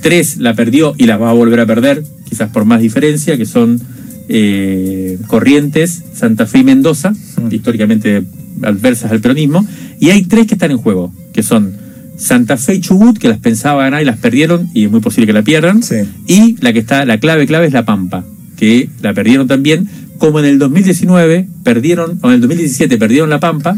Tres 0.00 0.38
la 0.38 0.54
perdió 0.54 0.94
y 0.96 1.04
la 1.04 1.18
va 1.18 1.28
a 1.28 1.34
volver 1.34 1.60
a 1.60 1.66
perder, 1.66 2.02
quizás 2.26 2.48
por 2.48 2.64
más 2.64 2.80
diferencia, 2.80 3.36
que 3.36 3.44
son 3.44 3.78
eh, 4.30 5.18
Corrientes, 5.26 6.04
Santa 6.14 6.46
Fe 6.46 6.60
y 6.60 6.64
Mendoza, 6.64 7.12
históricamente 7.50 8.22
adversas 8.62 9.12
al 9.12 9.20
peronismo, 9.20 9.66
y 10.00 10.08
hay 10.08 10.22
tres 10.22 10.46
que 10.46 10.54
están 10.54 10.70
en 10.70 10.78
juego, 10.78 11.12
que 11.34 11.42
son 11.42 11.74
Santa 12.16 12.56
Fe 12.56 12.74
y 12.76 12.80
Chubut, 12.80 13.18
que 13.18 13.28
las 13.28 13.38
pensaba 13.38 13.82
ganar 13.84 14.02
y 14.02 14.04
las 14.04 14.18
perdieron, 14.18 14.68
y 14.74 14.84
es 14.84 14.90
muy 14.90 15.00
posible 15.00 15.26
que 15.26 15.32
la 15.32 15.42
pierdan, 15.42 15.82
Sí. 15.82 15.96
y 16.26 16.56
la 16.60 16.72
que 16.72 16.78
está, 16.78 17.04
la 17.04 17.18
clave 17.18 17.46
clave 17.46 17.66
es 17.66 17.72
La 17.72 17.84
Pampa, 17.84 18.24
que 18.56 18.88
la 19.00 19.12
perdieron 19.14 19.48
también, 19.48 19.88
como 20.18 20.38
en 20.38 20.44
el 20.44 20.58
2019 20.58 21.48
perdieron, 21.64 22.18
o 22.22 22.28
en 22.28 22.34
el 22.34 22.40
2017 22.42 22.96
perdieron 22.98 23.28
La 23.30 23.40
Pampa, 23.40 23.76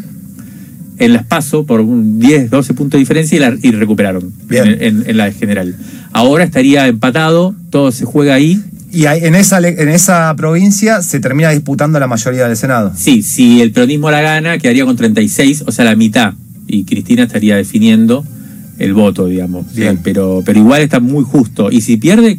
en 0.98 1.12
las 1.12 1.24
PASO 1.26 1.64
por 1.66 1.80
un 1.80 2.18
10, 2.20 2.50
12 2.50 2.74
puntos 2.74 2.92
de 2.92 3.00
diferencia 3.00 3.36
y, 3.36 3.40
la, 3.40 3.56
y 3.60 3.70
recuperaron 3.72 4.32
Bien. 4.48 4.66
en, 4.68 4.82
en- 4.82 5.04
en 5.10 5.16
la 5.16 5.32
general. 5.32 5.74
Ahora 6.12 6.44
estaría 6.44 6.86
empatado, 6.86 7.54
todo 7.70 7.90
se 7.90 8.04
juega 8.04 8.34
ahí. 8.34 8.60
Y 8.92 9.06
en 9.06 9.34
esa, 9.34 9.58
en 9.58 9.88
esa 9.88 10.32
provincia 10.36 11.02
se 11.02 11.18
termina 11.18 11.50
disputando 11.50 11.98
la 11.98 12.06
mayoría 12.06 12.46
del 12.46 12.56
Senado. 12.56 12.92
Sí, 12.96 13.22
si 13.24 13.60
el 13.60 13.72
peronismo 13.72 14.08
la 14.12 14.20
gana, 14.20 14.56
quedaría 14.58 14.84
con 14.84 14.94
36, 14.94 15.64
o 15.66 15.72
sea, 15.72 15.84
la 15.84 15.96
mitad. 15.96 16.34
Y 16.74 16.84
Cristina 16.84 17.22
estaría 17.24 17.56
definiendo 17.56 18.24
el 18.78 18.92
voto, 18.94 19.26
digamos. 19.26 19.72
Bien. 19.74 19.98
Pero, 20.02 20.42
pero 20.44 20.58
igual 20.58 20.82
está 20.82 21.00
muy 21.00 21.24
justo. 21.24 21.70
Y 21.70 21.80
si 21.80 21.96
pierde, 21.96 22.38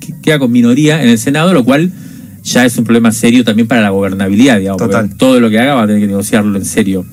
que- 0.00 0.14
queda 0.22 0.38
con 0.38 0.50
minoría 0.50 1.02
en 1.02 1.08
el 1.10 1.18
Senado, 1.18 1.52
lo 1.52 1.64
cual 1.64 1.92
ya 2.42 2.64
es 2.64 2.76
un 2.78 2.84
problema 2.84 3.12
serio 3.12 3.44
también 3.44 3.68
para 3.68 3.80
la 3.82 3.90
gobernabilidad, 3.90 4.58
digamos. 4.58 4.78
Total. 4.78 5.14
Todo 5.16 5.40
lo 5.40 5.50
que 5.50 5.58
haga 5.58 5.74
va 5.74 5.82
a 5.82 5.86
tener 5.86 6.00
que 6.00 6.06
negociarlo 6.06 6.56
en 6.58 6.64
serio. 6.64 7.04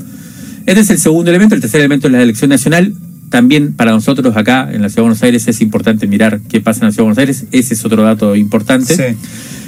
Este 0.65 0.81
es 0.81 0.89
el 0.89 0.97
segundo 0.99 1.29
elemento. 1.31 1.55
El 1.55 1.61
tercer 1.61 1.79
elemento 1.81 2.07
es 2.07 2.13
la 2.13 2.21
elección 2.21 2.49
nacional. 2.49 2.93
También 3.29 3.73
para 3.73 3.91
nosotros 3.91 4.35
acá 4.35 4.69
en 4.71 4.81
la 4.81 4.89
Ciudad 4.89 4.97
de 4.97 5.01
Buenos 5.03 5.23
Aires 5.23 5.47
es 5.47 5.61
importante 5.61 6.05
mirar 6.07 6.41
qué 6.49 6.59
pasa 6.59 6.81
en 6.81 6.87
la 6.87 6.91
Ciudad 6.91 7.03
de 7.03 7.13
Buenos 7.13 7.17
Aires. 7.17 7.45
Ese 7.51 7.73
es 7.75 7.85
otro 7.85 8.03
dato 8.03 8.35
importante. 8.35 8.93
Sí. 8.95 9.15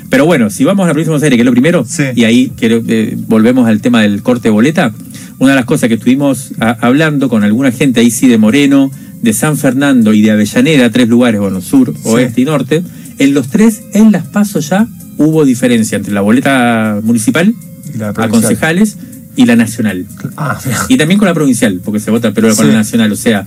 Pero 0.10 0.26
bueno, 0.26 0.50
si 0.50 0.64
vamos 0.66 0.84
a 0.84 0.88
la 0.88 0.94
provincia 0.94 1.10
de 1.10 1.14
Buenos 1.14 1.24
Aires, 1.24 1.38
que 1.38 1.42
es 1.42 1.46
lo 1.46 1.52
primero, 1.54 1.86
Sí. 1.88 2.04
y 2.14 2.26
ahí 2.26 2.52
quiero, 2.58 2.82
eh, 2.88 3.18
volvemos 3.28 3.68
al 3.68 3.80
tema 3.82 4.02
del 4.02 4.22
corte 4.22 4.50
de 4.50 4.52
boleta, 4.52 4.94
una 5.40 5.52
de 5.52 5.56
las 5.58 5.66
cosas 5.66 5.88
que 5.90 5.96
estuvimos 5.96 6.52
a- 6.60 6.72
hablando 6.82 7.30
con 7.30 7.44
alguna 7.44 7.72
gente 7.72 8.00
ahí 8.00 8.12
sí 8.12 8.28
de 8.28 8.38
Moreno, 8.38 8.92
de 9.22 9.34
San 9.34 9.58
Fernando 9.58 10.14
y 10.14 10.22
de 10.22 10.32
Avellaneda, 10.32 10.90
tres 10.90 11.08
lugares, 11.08 11.40
bueno, 11.42 11.62
sur, 11.62 11.94
oeste 12.04 12.42
y 12.42 12.46
norte, 12.46 12.84
en 13.20 13.34
los 13.34 13.48
tres, 13.48 13.82
en 13.94 14.12
las 14.12 14.26
pasos 14.28 14.70
ya 14.70 14.88
hubo 15.18 15.46
diferencia 15.46 15.96
entre 15.98 16.14
la 16.14 16.22
boleta 16.22 17.00
municipal, 17.04 17.54
la 17.98 18.10
a 18.10 18.28
concejales 18.28 18.98
y 19.36 19.46
la 19.46 19.56
nacional. 19.56 20.06
Ah. 20.38 20.60
Y 20.90 20.98
también 20.98 21.18
con 21.20 21.28
la 21.28 21.34
provincial, 21.34 21.82
porque 21.84 22.00
se 22.00 22.12
vota 22.12 22.34
pero 22.34 22.50
con 22.56 22.66
Sí. 22.66 22.72
la 22.72 22.78
nacional. 22.80 23.12
O 23.12 23.16
sea, 23.16 23.46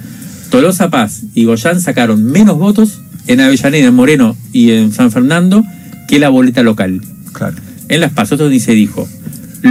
Tolosa 0.51 0.91
Paz 0.91 1.23
y 1.35 1.45
Goyán 1.45 1.81
sacaron 1.81 2.25
menos 2.25 2.57
votos 2.59 3.01
en 3.27 3.41
Avellaneda, 3.41 3.89
en 3.89 3.95
Moreno 3.95 4.37
y 4.53 4.71
en 4.71 4.93
San 4.93 5.11
Fernando 5.11 5.65
que 6.09 6.19
la 6.19 6.29
boleta 6.29 6.63
local. 6.63 7.01
claro. 7.33 7.57
En 7.89 8.01
Las 8.01 8.13
Paz, 8.13 8.33
otro 8.33 8.49
ni 8.49 8.59
se 8.59 8.73
dijo. 8.73 9.09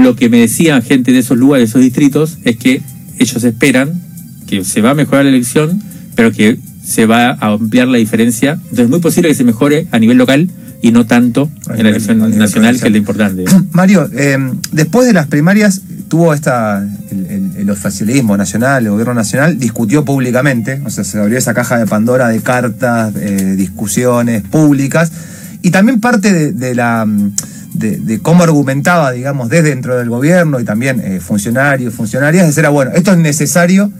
Lo 0.03 0.15
que 0.15 0.29
me 0.29 0.39
decían 0.39 0.81
gente 0.81 1.11
de 1.11 1.19
esos 1.19 1.37
lugares, 1.37 1.67
de 1.67 1.69
esos 1.71 1.81
distritos, 1.81 2.37
es 2.43 2.57
que 2.57 2.81
ellos 3.19 3.43
esperan 3.43 4.01
que 4.47 4.63
se 4.63 4.81
va 4.81 4.91
a 4.91 4.93
mejorar 4.93 5.23
la 5.25 5.29
elección, 5.31 5.81
pero 6.15 6.31
que 6.31 6.59
se 6.83 7.05
va 7.05 7.29
a 7.31 7.47
ampliar 7.53 7.87
la 7.87 7.97
diferencia. 7.97 8.53
Entonces 8.53 8.79
es 8.85 8.89
muy 8.89 8.99
posible 8.99 9.29
que 9.29 9.35
se 9.35 9.43
mejore 9.43 9.87
a 9.91 9.99
nivel 9.99 10.17
local 10.17 10.49
y 10.81 10.91
no 10.91 11.05
tanto 11.07 11.49
en 11.75 11.83
la 11.83 11.89
elección 11.89 12.19
nacional, 12.37 12.79
que 12.79 12.85
es 12.87 12.91
lo 12.91 12.97
importante. 12.97 13.45
Mario, 13.71 14.07
eh, 14.13 14.37
después 14.71 15.07
de 15.07 15.13
las 15.13 15.27
primarias 15.27 15.81
tuvo 16.07 16.33
esta 16.33 16.83
el, 17.09 17.25
el- 17.25 17.51
el 17.57 17.69
oficialismo 17.71 18.37
nacional, 18.37 18.83
el 18.83 18.91
gobierno 18.91 19.13
nacional 19.15 19.57
discutió 19.57 20.05
públicamente, 20.05 20.79
o 20.85 20.89
sea, 20.91 21.03
se 21.03 21.17
abrió 21.19 21.37
esa 21.39 21.53
caja 21.55 21.79
de 21.79 21.87
Pandora 21.87 22.27
de 22.27 22.41
cartas, 22.41 23.13
eh, 23.15 23.55
discusiones 23.57 24.43
públicas 24.43 25.11
y 25.63 25.71
también 25.71 25.99
parte 26.01 26.31
de, 26.31 26.51
de 26.51 26.75
la 26.75 27.07
de, 27.77 27.97
de 27.97 28.19
cómo 28.21 28.43
argumentaba, 28.43 29.11
digamos, 29.11 29.49
desde 29.49 29.69
dentro 29.69 29.97
del 29.97 30.09
gobierno 30.09 30.59
y 30.59 30.63
también 30.63 30.99
eh, 31.01 31.19
funcionarios, 31.19 31.93
funcionarias, 31.93 32.47
decir, 32.47 32.65
ah, 32.65 32.69
bueno, 32.69 32.91
esto 32.93 33.11
es 33.11 33.17
necesario 33.17 33.91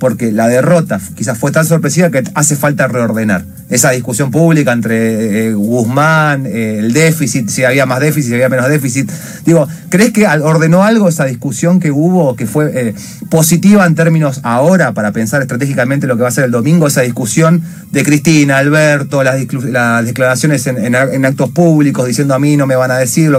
porque 0.00 0.32
la 0.32 0.48
derrota 0.48 0.98
quizás 1.14 1.38
fue 1.38 1.52
tan 1.52 1.66
sorpresiva 1.66 2.10
que 2.10 2.24
hace 2.34 2.56
falta 2.56 2.88
reordenar. 2.88 3.44
Esa 3.68 3.90
discusión 3.90 4.32
pública 4.32 4.72
entre 4.72 5.48
eh, 5.48 5.54
Guzmán, 5.54 6.46
eh, 6.46 6.78
el 6.80 6.92
déficit, 6.92 7.48
si 7.50 7.62
había 7.62 7.86
más 7.86 8.00
déficit, 8.00 8.30
si 8.30 8.34
había 8.34 8.48
menos 8.48 8.68
déficit. 8.68 9.08
Digo, 9.44 9.68
¿crees 9.90 10.12
que 10.12 10.26
ordenó 10.26 10.82
algo 10.82 11.08
esa 11.08 11.26
discusión 11.26 11.78
que 11.78 11.92
hubo, 11.92 12.34
que 12.34 12.46
fue 12.46 12.70
eh, 12.74 12.94
positiva 13.28 13.86
en 13.86 13.94
términos 13.94 14.40
ahora 14.42 14.92
para 14.92 15.12
pensar 15.12 15.42
estratégicamente 15.42 16.08
lo 16.08 16.16
que 16.16 16.22
va 16.22 16.28
a 16.28 16.32
ser 16.32 16.44
el 16.44 16.50
domingo, 16.50 16.88
esa 16.88 17.02
discusión 17.02 17.62
de 17.92 18.02
Cristina, 18.02 18.56
Alberto, 18.56 19.22
las, 19.22 19.36
declaraciones 19.36 20.66
en, 20.66 21.24
actos 21.24 21.50
públicos 21.50 22.06
diciendo 22.06 22.34
a 22.34 22.38
mí 22.38 22.56
no 22.56 22.66
me 22.66 22.74
van 22.74 22.90
a 22.90 22.96
decir. 22.96 23.30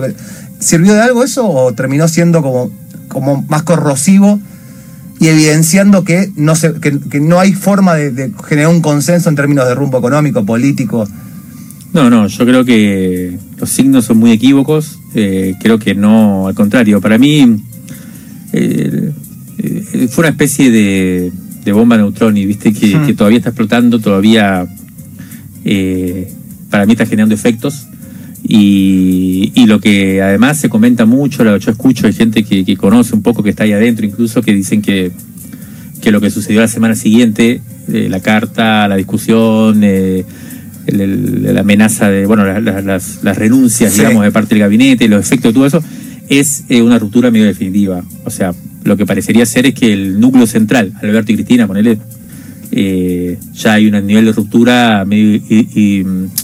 ¿Sirvió 0.60 0.94
de 0.94 1.02
algo 1.02 1.24
eso 1.24 1.50
o 1.50 1.74
terminó 1.74 2.08
siendo 2.08 2.44
como, 2.44 2.72
como 3.08 3.44
más 3.50 3.64
corrosivo 3.64 4.40
y 5.22 5.28
evidenciando 5.28 6.04
que 6.04 6.32
no, 6.36 6.56
se, 6.56 6.74
que, 6.82 7.00
que 7.00 7.20
no 7.22 7.40
hay 7.40 7.54
forma 7.54 7.94
de, 7.96 8.10
de 8.10 8.32
generar 8.50 8.72
un 8.74 8.82
consenso 8.82 9.30
en 9.30 9.36
términos 9.36 9.68
de 9.68 9.76
rumbo 9.76 10.00
económico, 10.00 10.44
político. 10.44 11.08
No, 11.94 12.10
no, 12.10 12.26
yo 12.28 12.44
creo 12.46 12.66
que 12.66 13.38
los 13.58 13.70
signos 13.70 14.06
son 14.06 14.18
muy 14.18 14.32
equívocos. 14.32 14.98
eh, 15.14 15.54
creo 15.62 15.78
que 15.78 15.94
no, 15.94 16.48
al 16.48 16.56
contrario. 16.56 17.00
Para 17.02 17.18
mí 17.20 17.64
eh, 18.52 19.12
eh, 19.60 20.08
fue 20.10 20.24
una 20.24 20.30
especie 20.30 20.72
de, 20.72 21.32
de 21.66 21.72
bomba 21.72 21.98
neutroni, 21.98 22.46
¿viste? 22.46 22.74
Que, 22.74 22.96
Hmm. 22.98 23.06
que 23.06 23.14
todavía 23.14 23.38
está 23.38 23.50
explotando, 23.50 24.00
todavía 24.00 24.66
eh, 25.66 26.34
para 26.70 26.86
mí 26.86 26.94
está 26.94 27.06
generando 27.06 27.36
efectos. 27.36 27.86
Y, 28.54 29.54
y 29.56 29.66
lo 29.66 29.80
que 29.80 30.22
además 30.22 30.58
se 30.58 30.68
comenta 30.68 31.06
mucho, 31.06 31.46
lo- 31.46 31.56
yo 31.56 31.72
escucho 31.72 32.06
de 32.06 32.12
gente 32.12 32.44
que, 32.44 32.66
que 32.66 32.76
conoce 32.76 33.16
un 33.16 33.22
poco, 33.22 33.44
que 33.44 33.50
está 33.52 33.64
ahí 33.64 33.72
adentro 33.72 34.06
incluso, 34.06 34.42
que 34.42 34.54
dicen 34.54 34.82
que, 34.82 35.12
que 36.02 36.12
lo 36.12 36.20
que 36.20 36.30
sucedió 36.30 36.60
la 36.60 36.68
semana 36.68 36.96
siguiente, 36.96 37.62
eh, 37.94 38.08
la 38.10 38.20
carta, 38.20 38.90
la 38.90 38.98
discusión, 38.98 39.80
eh, 39.86 40.26
el- 40.86 41.00
el- 41.00 41.54
la 41.54 41.62
amenaza 41.62 42.10
de, 42.10 42.26
bueno, 42.26 42.44
la- 42.44 42.60
la- 42.60 42.82
las, 42.82 43.24
las 43.24 43.38
renuncias, 43.38 43.94
Sí. 43.94 44.00
digamos, 44.02 44.24
de 44.26 44.32
parte 44.32 44.50
del 44.56 44.60
gabinete, 44.60 45.08
los 45.08 45.22
efectos 45.26 45.52
de 45.52 45.54
todo 45.54 45.66
eso, 45.68 45.82
es 46.28 46.66
eh, 46.68 46.82
una 46.82 47.00
ruptura 47.00 47.32
medio 47.32 47.46
definitiva. 47.46 48.04
O 48.26 48.30
sea, 48.32 48.54
lo 48.84 48.98
que 48.98 49.06
parecería 49.06 49.46
ser 49.46 49.66
es 49.68 49.76
que 49.76 49.94
el 49.94 50.20
núcleo 50.20 50.46
central, 50.46 50.92
Alberto 51.02 51.32
y 51.32 51.36
Cristina, 51.36 51.68
ponele, 51.68 52.00
eh, 52.74 53.21
ya 53.54 53.74
hay 53.74 53.88
un 53.88 54.06
nivel 54.06 54.26
de 54.26 54.32
ruptura 54.32 55.04
medio 55.06 55.42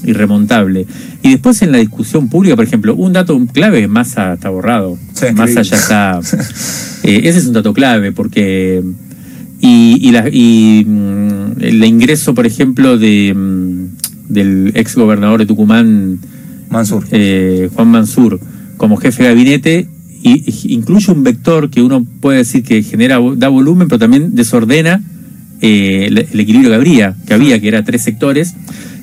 irremontable. 0.04 0.86
Y 1.24 1.32
después 1.32 1.62
en 1.62 1.72
la 1.72 1.78
discusión 1.78 2.30
pública, 2.30 2.56
por 2.56 2.66
ejemplo, 2.66 2.96
un 2.96 3.14
dato 3.14 3.40
clave, 3.54 3.88
Massa 3.88 4.34
está 4.34 4.50
borrado. 4.50 4.98
Sí, 5.14 5.26
Massa 5.34 5.62
ya 5.62 5.76
está... 5.76 6.20
eh, 7.04 7.22
ese 7.24 7.40
es 7.40 7.48
un 7.48 7.54
dato 7.54 7.74
clave 7.74 8.12
porque... 8.12 8.84
Y, 9.60 9.98
y, 10.08 10.12
la- 10.12 10.30
y, 10.32 10.86
mm, 10.86 11.62
el 11.62 11.84
ingreso, 11.84 12.36
por 12.36 12.46
ejemplo, 12.46 12.98
de, 12.98 13.34
mm, 13.36 13.86
del 14.30 14.72
ex 14.76 14.96
gobernador 14.96 15.40
de 15.40 15.46
Tucumán, 15.48 16.20
Mansur. 16.70 17.06
eh, 17.12 17.70
Juan 17.74 17.88
Mansur, 17.88 18.40
como 18.78 18.98
jefe 18.98 19.24
de 19.24 19.30
gabinete, 19.30 19.88
y 20.22 20.74
incluye 20.74 21.12
un 21.12 21.24
vector 21.24 21.70
que 21.72 21.82
uno 21.82 22.06
puede 22.22 22.40
decir 22.40 22.62
que 22.64 22.84
genera 22.84 23.20
da 23.36 23.48
volumen, 23.50 23.88
pero 23.88 23.98
también 23.98 24.36
desordena 24.36 25.02
eh, 25.62 26.06
el, 26.08 26.18
el 26.18 26.40
equilibrio 26.40 26.70
que 26.70 26.76
habría, 26.76 27.16
que 27.26 27.34
había, 27.34 27.60
que 27.60 27.68
era 27.68 27.84
tres 27.84 28.04
sectores. 28.04 28.56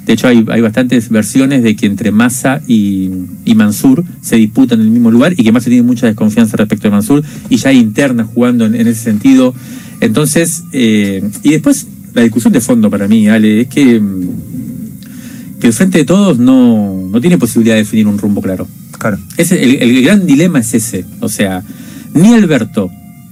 De 0.06 0.12
hecho, 0.12 0.28
hay, 0.28 0.44
hay 0.48 0.60
bastantes 0.60 1.08
versiones 1.08 1.62
de 1.62 1.76
que 1.76 1.86
entre 1.86 2.10
Massa 2.10 2.60
y, 2.68 3.10
y 3.44 3.54
Mansur 3.54 4.04
se 4.20 4.36
disputan 4.36 4.80
en 4.80 4.86
el 4.86 4.92
mismo 4.92 5.10
lugar 5.10 5.32
y 5.32 5.42
que 5.42 5.50
Massa 5.50 5.70
tiene 5.70 5.82
mucha 5.82 6.06
desconfianza 6.06 6.56
respecto 6.58 6.88
de 6.88 6.90
Mansur 6.90 7.24
y 7.48 7.56
ya 7.56 7.70
hay 7.70 7.78
internas 7.78 8.28
jugando 8.32 8.66
en, 8.66 8.74
en 8.74 8.86
ese 8.86 9.02
sentido. 9.02 9.54
Entonces, 10.00 10.64
eh, 10.72 11.22
y 11.42 11.50
después 11.50 11.86
la 12.12 12.22
discusión 12.22 12.52
de 12.52 12.60
fondo 12.60 12.90
para 12.90 13.08
mí, 13.08 13.28
Ale, 13.28 13.62
es 13.62 13.68
que, 13.68 13.98
mm, 13.98 15.58
que 15.58 15.66
el 15.68 15.72
Frente 15.72 15.98
de 15.98 16.04
Todos 16.04 16.38
no, 16.38 17.08
no 17.10 17.20
tiene 17.20 17.38
posibilidad 17.38 17.74
de 17.74 17.82
definir 17.82 18.06
un 18.06 18.18
rumbo 18.18 18.42
claro. 18.42 18.68
Claro. 18.98 19.18
Ese, 19.36 19.62
el, 19.62 19.76
el 19.82 20.02
gran 20.02 20.26
dilema 20.26 20.60
es 20.60 20.74
ese. 20.74 21.04
O 21.20 21.28
sea, 21.28 21.62
ni 22.12 22.32
Alberto 22.34 22.90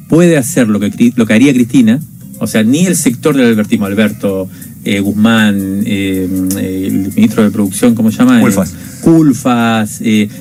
puede 0.08 0.36
hacer 0.36 0.68
lo 0.68 0.80
que, 0.80 1.12
lo 1.16 1.26
que 1.26 1.32
haría 1.32 1.52
Cristina, 1.52 2.00
o 2.42 2.46
sea, 2.48 2.64
ni 2.64 2.86
el 2.86 2.96
sector 2.96 3.36
del 3.36 3.46
albertismo, 3.46 3.86
Alberto, 3.86 4.48
eh, 4.84 4.98
Guzmán, 4.98 5.82
eh, 5.86 6.28
eh, 6.58 6.84
el 6.88 7.12
ministro 7.14 7.44
de 7.44 7.52
Producción, 7.52 7.94
¿cómo 7.94 8.10
se 8.10 8.18
llama? 8.18 8.40
Culfas. 8.40 8.74
Culfas, 9.00 10.00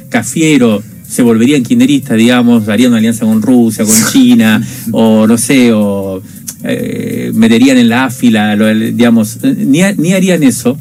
Cafiero, 0.09 0.81
se 1.07 1.21
volverían 1.21 1.61
kirchneristas, 1.61 2.17
digamos, 2.17 2.67
harían 2.69 2.89
una 2.89 2.97
alianza 2.97 3.25
con 3.25 3.39
Rusia, 3.41 3.85
con 3.85 3.93
China, 4.11 4.65
o 4.91 5.27
no 5.27 5.37
sé, 5.37 5.71
o 5.73 6.23
eh, 6.63 7.31
meterían 7.35 7.77
en 7.77 7.89
la 7.89 8.05
áfila, 8.05 8.55
lo- 8.55 8.73
digamos, 8.73 9.37
ni, 9.43 9.81
ni 9.97 10.13
harían 10.13 10.41
eso 10.41 10.79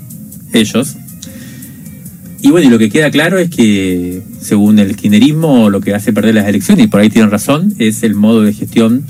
ellos. 0.55 0.97
Y 2.41 2.49
bueno, 2.51 2.69
y 2.69 2.71
lo 2.71 2.79
que 2.79 2.89
queda 2.89 3.11
claro 3.11 3.39
es 3.39 3.51
que, 3.51 4.23
según 4.41 4.79
el 4.79 4.97
kirchnerismo, 4.97 5.69
lo 5.69 5.83
que 5.83 5.95
hace 5.95 6.15
perder 6.15 6.37
las 6.37 6.49
elecciones, 6.49 6.87
y 6.87 6.89
por 6.89 7.01
ahí 7.01 7.11
tienen 7.11 7.31
razón, 7.31 7.75
es 7.79 8.03
el 8.03 8.15
modo 8.15 8.41
de 8.41 8.55
gestión 8.55 9.05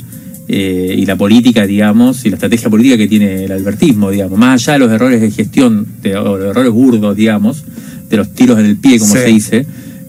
eh, 0.52 0.97
y 0.99 1.07
la 1.07 1.14
política, 1.14 1.64
digamos, 1.64 2.25
y 2.26 2.28
la 2.28 2.35
estrategia 2.35 2.69
política 2.69 2.97
que 2.97 3.07
tiene 3.07 3.45
el 3.45 3.52
albertismo, 3.52 4.11
digamos. 4.11 4.37
Más 4.37 4.61
allá 4.61 4.73
de 4.73 4.78
los 4.80 4.90
errores 4.90 5.21
de 5.21 5.30
gestión, 5.30 5.87
de, 6.02 6.16
o 6.16 6.37
los 6.37 6.50
errores 6.50 6.73
burdos, 6.73 7.14
digamos, 7.14 7.62
de 8.09 8.16
los 8.16 8.35
tiros 8.35 8.59
en 8.59 8.66
el 8.66 8.76
pie, 8.76 8.99
como 8.99 9.14
Sí. 9.14 9.21
se 9.21 9.26
dice, 9.28 9.66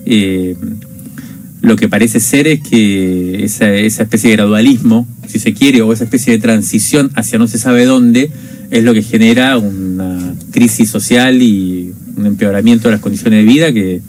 eh, 0.07 0.55
lo 1.62 1.75
que 1.75 1.88
parece 1.88 2.19
ser 2.19 2.48
es 2.48 2.60
que 2.62 3.43
esa, 3.43 3.71
esa 3.71 4.01
especie 4.01 4.31
de 4.31 4.38
gradualismo, 4.38 5.07
si 5.27 5.38
se 5.38 5.53
quiere, 5.53 5.83
o 5.83 5.93
esa 5.93 6.05
especie 6.05 6.33
de 6.33 6.39
transición 6.39 7.12
hacia 7.13 7.38
no 7.38 7.48
se 7.48 7.60
sabe 7.60 7.86
dónde, 7.86 8.31
es 8.71 8.83
lo 8.83 8.95
que 8.95 9.03
genera 9.03 9.60
una 9.60 10.33
crisis 10.50 10.89
social 10.89 11.39
y 11.43 11.93
un 12.17 12.25
empeoramiento 12.25 12.88
de 12.88 12.93
las 12.93 13.01
condiciones 13.01 13.45
de 13.45 13.51
vida 13.53 13.71
que, 13.71 14.01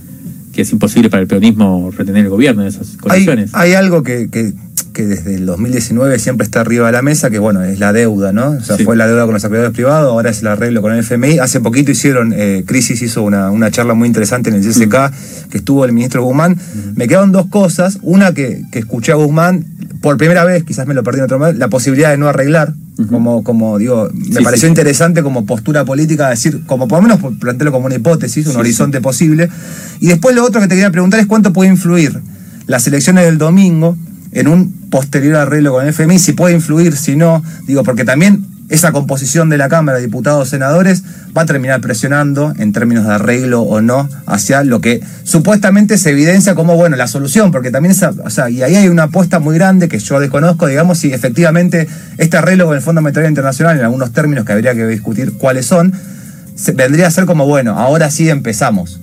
que 0.53 0.63
es 0.63 0.73
imposible 0.73 1.11
para 1.11 1.21
el 1.21 1.27
peronismo 1.27 1.91
retener 1.91 2.25
el 2.25 2.31
gobierno 2.31 2.63
en 2.63 2.69
esas 2.69 2.97
condiciones. 2.97 3.51
Hay, 3.55 3.73
algo 3.73 4.03
que, 4.03 4.29
que, 4.31 4.53
que, 4.93 5.07
desde 5.07 5.35
el 5.35 5.47
2019 5.47 6.19
siempre 6.19 6.45
está 6.45 6.61
arriba 6.61 6.87
de 6.87 6.93
la 6.93 7.03
mesa, 7.03 7.31
que 7.31 7.39
bueno, 7.39 7.63
es 7.63 7.79
la 7.79 7.93
deuda, 7.93 8.33
¿no? 8.33 8.51
O 8.51 8.61
sea, 8.61 8.77
fue 8.79 8.97
la 8.97 9.07
deuda 9.07 9.25
con 9.25 9.35
los 9.35 9.45
acreedores 9.45 9.73
privados, 9.73 10.11
ahora 10.11 10.31
es 10.31 10.41
el 10.41 10.49
arreglo 10.49 10.83
con 10.83 10.93
el 10.93 11.01
FMI. 11.01 11.39
Hace 11.39 11.61
poquito 11.61 11.91
hicieron, 11.91 12.33
eh, 12.37 12.65
Crisis 12.67 13.03
hizo 13.03 13.23
una, 13.23 13.51
una, 13.51 13.71
charla 13.71 13.95
muy 13.95 14.09
interesante 14.09 14.51
en 14.51 14.57
el 14.57 14.63
CSK, 14.63 14.95
mm. 14.95 15.49
que 15.51 15.59
estuvo 15.59 15.85
el 15.85 15.93
ministro 15.93 16.23
Guzmán. 16.23 16.53
Mm. 16.53 16.97
Me 16.97 17.09
quedaron 17.09 17.33
dos 17.33 17.47
cosas. 17.47 17.99
Una 18.03 18.33
que, 18.33 18.65
que 18.71 18.79
escuché 18.81 19.13
a 19.13 19.17
Guzmán, 19.17 19.65
por 20.01 20.17
primera 20.17 20.45
vez, 20.45 20.65
quizás 20.65 20.87
me 20.87 20.95
lo 20.95 21.03
perdí 21.03 21.19
en 21.21 21.25
otro 21.25 21.39
momento, 21.39 21.59
la 21.59 21.69
posibilidad 21.69 22.11
de 22.11 22.19
no 22.19 22.29
arreglar 22.29 22.75
como, 23.09 23.43
como 23.43 23.79
digo, 23.79 24.11
me 24.13 24.43
pareció 24.43 24.69
interesante 24.69 25.23
como 25.23 25.47
postura 25.47 25.85
política, 25.85 26.29
decir, 26.29 26.63
como 26.67 26.89
por 26.89 27.03
lo 27.03 27.09
menos 27.09 27.39
plantearlo 27.39 27.73
como 27.73 27.87
una 27.87 27.95
hipótesis, 27.95 28.47
un 28.47 28.57
horizonte 28.57 29.01
posible. 29.01 29.49
Y 30.01 30.09
después 30.09 30.37
lo 30.37 30.45
otro 30.45 30.61
que 30.61 30.69
te 30.69 30.75
quería 30.75 30.91
preguntar 30.91 31.19
es 31.19 31.27
cuánto 31.27 31.53
puede 31.53 31.71
influir 31.71 32.21
las 32.67 32.87
elecciones 32.87 33.25
del 33.25 33.39
domingo 33.39 33.97
en 34.33 34.49
un 34.49 34.91
posterior 34.91 35.37
arreglo 35.37 35.73
con 35.73 35.85
el 35.85 35.91
FMI, 35.91 36.19
si 36.19 36.33
puede 36.33 36.55
influir, 36.55 36.97
si 36.97 37.17
no, 37.17 37.43
digo, 37.67 37.83
porque 37.83 38.05
también 38.05 38.47
esa 38.73 38.91
composición 38.91 39.51
de 39.51 39.59
la 39.59 39.69
Cámara 39.69 39.99
de 39.99 40.07
Diputados 40.07 40.49
Senadores 40.49 41.03
va 41.37 41.43
a 41.43 41.47
terminar 41.47 41.83
presionando 41.83 42.55
en 42.59 42.73
términos 42.73 43.07
de 43.07 43.13
arreglo 43.13 43.61
o 43.61 43.83
no 43.83 44.09
hacia 44.25 44.65
lo 44.65 44.81
que 44.81 45.03
supuestamente 45.25 45.99
se 45.99 46.11
evidencia 46.11 46.55
como 46.55 46.75
bueno 46.75 46.97
la 46.97 47.07
solución, 47.07 47.53
porque 47.53 47.71
también 47.71 47.93
esa, 47.93 48.15
o 48.25 48.31
sea, 48.31 48.49
y 48.49 48.63
ahí 48.63 48.75
hay 48.75 48.89
una 48.89 49.05
apuesta 49.05 49.41
muy 49.41 49.57
grande 49.57 49.89
que 49.89 49.99
yo 49.99 50.19
desconozco, 50.21 50.67
digamos, 50.67 50.99
si 50.99 51.13
efectivamente 51.13 51.87
este 52.17 52.39
arreglo 52.39 52.65
con 52.65 52.75
el 52.75 52.83
Fondo 52.83 53.03
Monetario 53.03 53.29
Internacional, 53.29 53.79
en 53.79 53.85
algunos 53.85 54.11
términos 54.13 54.47
que 54.47 54.53
habría 54.53 54.75
que 54.75 54.87
discutir 54.87 55.35
cuáles 55.35 55.67
son, 55.67 55.93
vendría 56.75 57.09
a 57.09 57.11
ser 57.11 57.27
como 57.27 57.47
bueno, 57.47 57.79
ahora 57.79 58.11
sí 58.11 58.31
empezamos. 58.31 59.02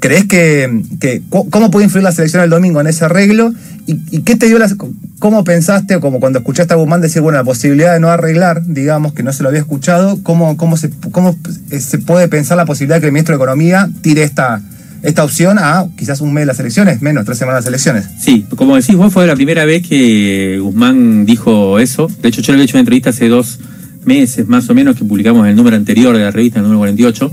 ¿Crees 0.00 0.26
que, 0.26 0.82
que, 1.00 1.22
cómo 1.28 1.70
puede 1.70 1.86
influir 1.86 2.04
la 2.04 2.12
selección 2.12 2.42
el 2.42 2.50
domingo 2.50 2.80
en 2.80 2.86
ese 2.86 3.04
arreglo? 3.04 3.52
¿Y, 3.86 4.20
qué 4.20 4.36
te 4.36 4.46
dio 4.46 4.58
la, 4.58 4.70
cómo 5.18 5.44
pensaste, 5.44 5.98
como 5.98 6.20
cuando 6.20 6.40
escuchaste 6.40 6.74
a 6.74 6.76
Guzmán 6.76 7.00
decir, 7.00 7.22
bueno, 7.22 7.38
la 7.38 7.44
posibilidad 7.44 7.94
de 7.94 8.00
no 8.00 8.08
arreglar, 8.08 8.64
digamos, 8.66 9.14
que 9.14 9.22
no 9.22 9.32
se 9.32 9.42
lo 9.42 9.48
había 9.48 9.60
escuchado, 9.60 10.22
cómo, 10.22 10.56
cómo, 10.56 10.76
se, 10.76 10.90
cómo 11.10 11.36
se 11.70 11.98
puede 11.98 12.28
pensar 12.28 12.56
la 12.58 12.66
posibilidad 12.66 12.96
de 12.96 13.00
que 13.00 13.06
el 13.06 13.12
ministro 13.12 13.34
de 13.34 13.42
Economía 13.42 13.88
tire 14.02 14.24
esta, 14.24 14.60
esta 15.02 15.24
opción 15.24 15.58
a 15.58 15.86
quizás 15.96 16.20
un 16.20 16.34
mes 16.34 16.42
de 16.42 16.46
las 16.46 16.60
elecciones, 16.60 17.00
menos 17.00 17.24
tres 17.24 17.38
semanas 17.38 17.64
de 17.64 17.68
elecciones? 17.68 18.04
Sí, 18.20 18.46
como 18.56 18.76
decís 18.76 18.94
vos, 18.94 19.12
fue 19.12 19.26
la 19.26 19.34
primera 19.34 19.64
vez 19.64 19.86
que 19.86 20.58
Guzmán 20.60 21.24
dijo 21.24 21.78
eso. 21.78 22.08
De 22.20 22.28
hecho, 22.28 22.42
yo 22.42 22.52
le 22.52 22.56
había 22.56 22.64
hecho 22.64 22.76
una 22.76 22.80
entrevista 22.80 23.10
hace 23.10 23.28
dos 23.28 23.58
meses 24.04 24.46
más 24.48 24.68
o 24.70 24.74
menos 24.74 24.96
que 24.96 25.04
publicamos 25.04 25.46
el 25.46 25.56
número 25.56 25.76
anterior 25.76 26.16
de 26.16 26.24
la 26.24 26.30
revista, 26.30 26.58
el 26.58 26.64
número 26.64 26.80
48 26.80 27.32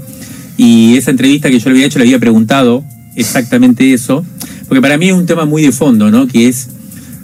y 0.57 0.95
esa 0.97 1.11
entrevista 1.11 1.49
que 1.49 1.59
yo 1.59 1.69
le 1.69 1.75
había 1.75 1.85
hecho 1.87 1.99
le 1.99 2.05
había 2.05 2.19
preguntado 2.19 2.83
exactamente 3.15 3.93
eso, 3.93 4.25
porque 4.67 4.81
para 4.81 4.97
mí 4.97 5.07
es 5.07 5.13
un 5.13 5.25
tema 5.25 5.45
muy 5.45 5.61
de 5.61 5.71
fondo, 5.71 6.11
¿no? 6.11 6.27
Que 6.27 6.47
es 6.47 6.69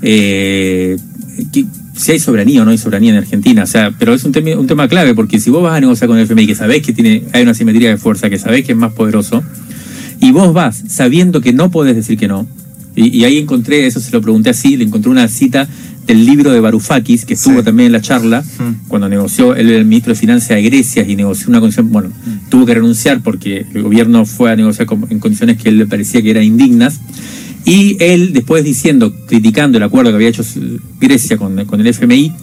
eh, 0.02 0.98
si 1.96 2.12
hay 2.12 2.20
soberanía 2.20 2.62
o 2.62 2.66
no 2.66 2.72
hay 2.72 2.78
soberanía 2.78 3.12
en 3.12 3.18
Argentina, 3.18 3.64
o 3.64 3.68
sea, 3.68 3.94
pero 3.98 4.14
es 4.14 4.24
un, 4.24 4.32
tema, 4.32 4.58
un 4.58 4.68
tema 4.68 4.88
clave, 4.88 5.14
porque 5.14 5.40
si 5.40 5.50
vos 5.50 5.64
vas 5.64 5.78
a 5.78 5.80
negociar 5.80 6.08
con 6.08 6.18
el 6.18 6.24
FMI, 6.24 6.48
que 6.48 6.56
sabés 6.56 6.82
que 6.82 6.94
tiene, 6.94 7.24
hay 7.34 7.44
una 7.44 7.54
simetría 7.54 7.90
de 7.90 7.98
fuerza, 7.98 8.30
que 8.30 8.40
sabés 8.40 8.66
que 8.66 8.72
es 8.72 8.78
más 8.78 8.94
poderoso, 8.94 9.44
y 10.20 10.32
vos 10.32 10.54
vas 10.54 10.84
sabiendo 10.88 11.42
que 11.42 11.54
no 11.54 11.72
podés 11.72 11.96
decir 11.96 12.18
que 12.18 12.28
no, 12.28 12.48
y, 12.96 13.18
y 13.18 13.24
ahí 13.24 13.38
encontré, 13.38 13.86
eso 13.86 14.00
se 14.00 14.12
lo 14.12 14.22
pregunté 14.22 14.50
así, 14.50 14.78
le 14.78 14.84
encontré 14.84 15.12
una 15.12 15.28
cita 15.28 15.68
del 16.06 16.26
libro 16.26 16.52
de 16.52 16.60
Varoufakis, 16.60 17.26
que 17.26 17.36
estuvo 17.36 17.64
también 17.64 17.88
en 17.88 17.92
la 17.94 18.02
charla, 18.02 18.42
mm. 18.42 18.88
cuando 18.88 19.08
negoció, 19.08 19.56
él 19.56 19.70
era 19.70 19.78
el 19.78 19.86
ministro 19.86 20.14
de 20.14 20.20
Finanzas 20.20 20.50
de 20.50 20.62
Grecia 20.64 21.06
y 21.08 21.16
negoció 21.16 21.50
una 21.50 21.60
condición, 21.60 21.92
bueno, 21.92 22.10
mm. 22.10 22.50
tuvo 22.50 22.66
que 22.66 22.74
renunciar 22.74 23.22
porque 23.22 23.66
el 23.74 23.84
gobierno 23.84 24.26
fue 24.26 24.52
a 24.52 24.56
negociar 24.56 24.88
en 25.10 25.20
condiciones 25.20 25.58
que 25.58 25.70
él 25.70 25.78
le 25.78 25.86
parecía 25.86 26.22
que 26.22 26.32
eran 26.32 26.44
indignas. 26.44 27.00
Y 27.64 27.96
él, 28.00 28.34
después 28.34 28.64
diciendo, 28.64 29.14
criticando 29.28 29.78
el 29.78 29.84
acuerdo 29.84 30.10
que 30.10 30.16
había 30.16 30.30
hecho 30.30 30.44
Grecia 31.00 31.38
con, 31.38 31.60
el 31.60 31.88
FMI, 31.88 32.34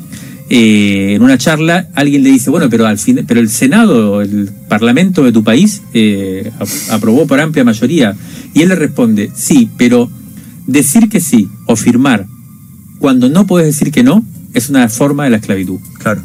eh, 0.50 1.14
en 1.16 1.22
una 1.22 1.37
charla 1.37 1.88
alguien 1.94 2.22
le 2.22 2.30
dice, 2.30 2.50
bueno, 2.50 2.70
pero 2.70 2.87
al 2.87 2.98
fin, 2.98 3.24
pero 3.26 3.40
el 3.40 3.50
Senado, 3.50 4.22
el 4.22 4.50
Parlamento 4.68 5.24
de 5.24 5.33
tu 5.33 5.42
país 5.42 5.83
eh, 5.92 6.50
aprobó 6.90 7.26
por 7.26 7.40
amplia 7.40 7.64
mayoría. 7.64 8.14
Y 8.54 8.62
él 8.62 8.68
le 8.68 8.76
responde, 8.76 9.30
sí, 9.35 9.68
pero 9.76 10.09
decir 10.66 11.09
que 11.09 11.20
sí 11.20 11.48
o 11.66 11.74
firmar 11.74 12.26
cuando 12.98 13.28
no 13.28 13.46
puedes 13.46 13.66
decir 13.66 13.92
que 13.92 14.02
no, 14.02 14.24
es 14.54 14.68
una 14.68 14.88
forma 14.88 15.24
de 15.24 15.30
la 15.30 15.37
esclavitud. 15.37 15.78
Claro. 15.98 16.22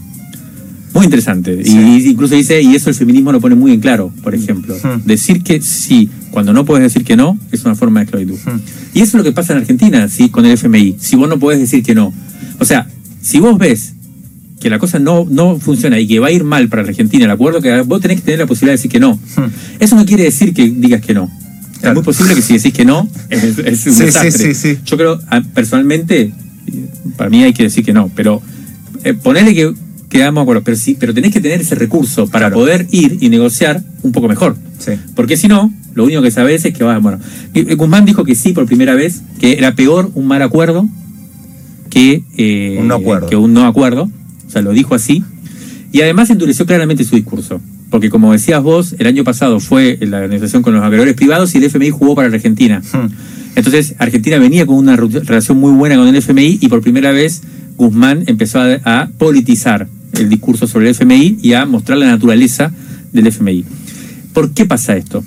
Muy 0.94 1.06
interesante. 1.06 1.60
Y 1.66 2.08
incluso 2.08 2.36
dice, 2.36 2.62
y 2.62 2.76
eso 2.76 2.90
el 2.90 2.96
feminismo 2.96 3.32
lo 3.32 3.42
pone 3.42 3.56
muy 3.56 3.74
en 3.74 3.80
claro, 3.80 4.14
por 4.22 4.36
ejemplo. 4.36 4.76
Hmm. 4.76 5.06
Decir 5.06 5.42
que 5.42 5.60
sí, 5.62 6.10
cuando 6.30 6.54
no 6.54 6.66
puedes 6.66 6.84
decir 6.84 7.04
que 7.04 7.16
no, 7.16 7.38
es 7.52 7.66
una 7.66 7.76
forma 7.76 8.00
de 8.00 8.06
esclavitud. 8.06 8.38
Hmm. 8.46 8.60
Y 8.94 9.02
eso 9.02 9.06
es 9.06 9.14
lo 9.16 9.24
que 9.24 9.32
pasa 9.32 9.54
en 9.54 9.60
Argentina, 9.60 10.08
sí, 10.08 10.30
con 10.30 10.46
el 10.46 10.52
FMI. 10.52 10.98
Si 11.00 11.16
vos 11.16 11.28
no 11.28 11.40
podés 11.40 11.60
decir 11.60 11.84
que 11.84 11.96
no. 11.96 12.14
O 12.60 12.66
sea, 12.66 12.88
si 13.22 13.40
vos 13.40 13.58
ves 13.58 13.94
que 14.60 14.70
la 14.70 14.78
cosa 14.78 15.00
no, 15.00 15.26
no 15.30 15.60
funciona 15.60 16.00
y 16.00 16.08
que 16.08 16.20
va 16.20 16.28
a 16.28 16.32
ir 16.32 16.44
mal 16.44 16.70
para 16.70 16.84
la 16.84 16.90
Argentina, 16.90 17.26
el 17.26 17.32
acuerdo 17.32 17.60
que 17.60 17.82
vos 17.82 18.00
tenés 18.00 18.18
que 18.18 18.24
tener 18.24 18.40
la 18.40 18.46
posibilidad 18.46 18.74
de 18.74 18.78
decir 18.78 18.92
que 18.92 19.00
no. 19.00 19.20
Eso 19.80 19.96
no 19.96 20.06
quiere 20.06 20.24
decir 20.24 20.54
que 20.54 20.70
digas 20.70 21.02
que 21.02 21.14
no. 21.16 21.30
Es 21.82 21.94
muy 21.94 22.04
posible 22.04 22.34
que 22.34 22.42
si 22.42 22.54
decís 22.54 22.72
que 22.72 22.86
no, 22.86 23.10
es, 23.30 23.88
un 23.88 23.98
desastre. 23.98 24.80
Yo 24.86 24.96
creo, 24.96 25.20
personalmente, 25.54 26.32
para 27.18 27.30
mí 27.30 27.44
hay 27.44 27.54
que 27.54 27.64
decir 27.64 27.84
que 27.84 27.94
no, 27.94 28.10
pero 28.16 28.42
eh, 29.04 29.14
ponerle 29.14 29.54
que 29.54 29.74
quedamos 30.10 30.42
de 30.42 30.44
acuerdo, 30.44 30.64
pero 30.64 30.78
sí, 30.78 30.96
pero 31.00 31.14
tenés 31.14 31.34
que 31.34 31.42
tener 31.42 31.62
ese 31.62 31.76
recurso 31.76 32.28
para 32.28 32.52
poder 32.52 32.88
ir 32.92 33.18
y 33.22 33.30
negociar 33.30 33.82
un 34.04 34.12
poco 34.12 34.28
mejor. 34.28 34.56
Porque 35.16 35.38
si 35.38 35.48
no, 35.48 35.74
lo 35.96 36.04
único 36.06 36.22
que 36.22 36.32
sabes 36.32 36.66
es 36.66 36.74
que 36.74 36.84
va, 36.84 36.98
bueno, 37.00 37.20
Guzmán 37.78 38.06
dijo 38.06 38.24
que 38.24 38.36
sí 38.36 38.54
por 38.54 38.66
primera 38.66 38.94
vez, 38.94 39.22
que 39.40 39.54
era 39.54 39.76
peor 39.76 40.12
un 40.14 40.28
mal 40.28 40.42
acuerdo 40.42 40.88
que, 41.90 42.24
eh, 42.38 42.78
un 42.80 42.88
no 42.88 42.96
acuerdo. 42.96 43.28
que 43.28 43.36
un 43.36 43.54
no 43.54 43.66
acuerdo, 43.66 44.10
o 44.48 44.50
sea, 44.50 44.62
lo 44.62 44.72
dijo 44.72 44.96
así, 44.96 45.24
y 45.92 46.02
además 46.02 46.30
endureció 46.30 46.66
claramente 46.66 47.04
su 47.04 47.16
discurso. 47.16 47.62
Porque 47.90 48.10
como 48.10 48.32
decías 48.32 48.64
vos, 48.64 48.96
el 48.98 49.06
año 49.06 49.24
pasado 49.24 49.60
fue 49.60 50.00
la 50.02 50.22
negociación 50.22 50.64
con 50.64 50.74
los 50.74 50.84
acreedores 50.84 51.14
privados 51.14 51.54
y 51.54 51.60
el 51.60 51.66
FMI 51.66 51.92
jugó 51.92 52.16
para 52.16 52.30
la 52.30 52.36
Argentina. 52.36 52.82
Hmm. 52.92 53.08
Entonces, 53.56 53.96
Argentina 54.00 54.38
venía 54.40 54.66
con 54.66 54.78
una 54.78 54.96
relación 54.96 55.60
muy 55.60 55.72
buena 55.74 55.96
con 55.96 56.08
el 56.08 56.16
FMI 56.16 56.58
y 56.62 56.68
por 56.68 56.82
primera 56.82 57.12
vez 57.12 57.42
Guzmán 57.78 58.24
empezó 58.28 58.60
a, 58.62 59.10
politizar 59.18 59.88
el 60.14 60.30
discurso 60.30 60.68
sobre 60.68 60.90
el 60.90 60.92
FMI 60.92 61.40
y 61.42 61.54
a 61.54 61.66
mostrar 61.66 61.98
la 61.98 62.08
naturaleza 62.08 62.72
del 63.12 63.28
FMI. 63.28 63.64
¿Por 64.34 64.52
qué 64.54 64.66
pasa 64.66 64.96
esto? 64.96 65.24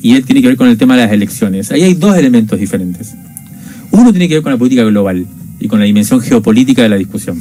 Y 0.00 0.14
él 0.14 0.24
tiene 0.24 0.40
que 0.40 0.48
ver 0.48 0.56
con 0.56 0.68
el 0.68 0.76
tema 0.76 0.96
de 0.96 1.02
las 1.02 1.12
elecciones. 1.12 1.70
Ahí 1.70 1.82
hay 1.82 1.94
dos 1.94 2.16
elementos 2.16 2.58
diferentes. 2.58 3.14
Uno 3.90 4.10
tiene 4.10 4.28
que 4.28 4.34
ver 4.34 4.42
con 4.42 4.52
la 4.52 4.58
política 4.58 4.84
global 4.84 5.26
y 5.58 5.68
con 5.68 5.78
la 5.78 5.86
dimensión 5.86 6.20
geopolítica 6.20 6.82
de 6.82 6.88
la 6.88 6.96
discusión. 6.96 7.40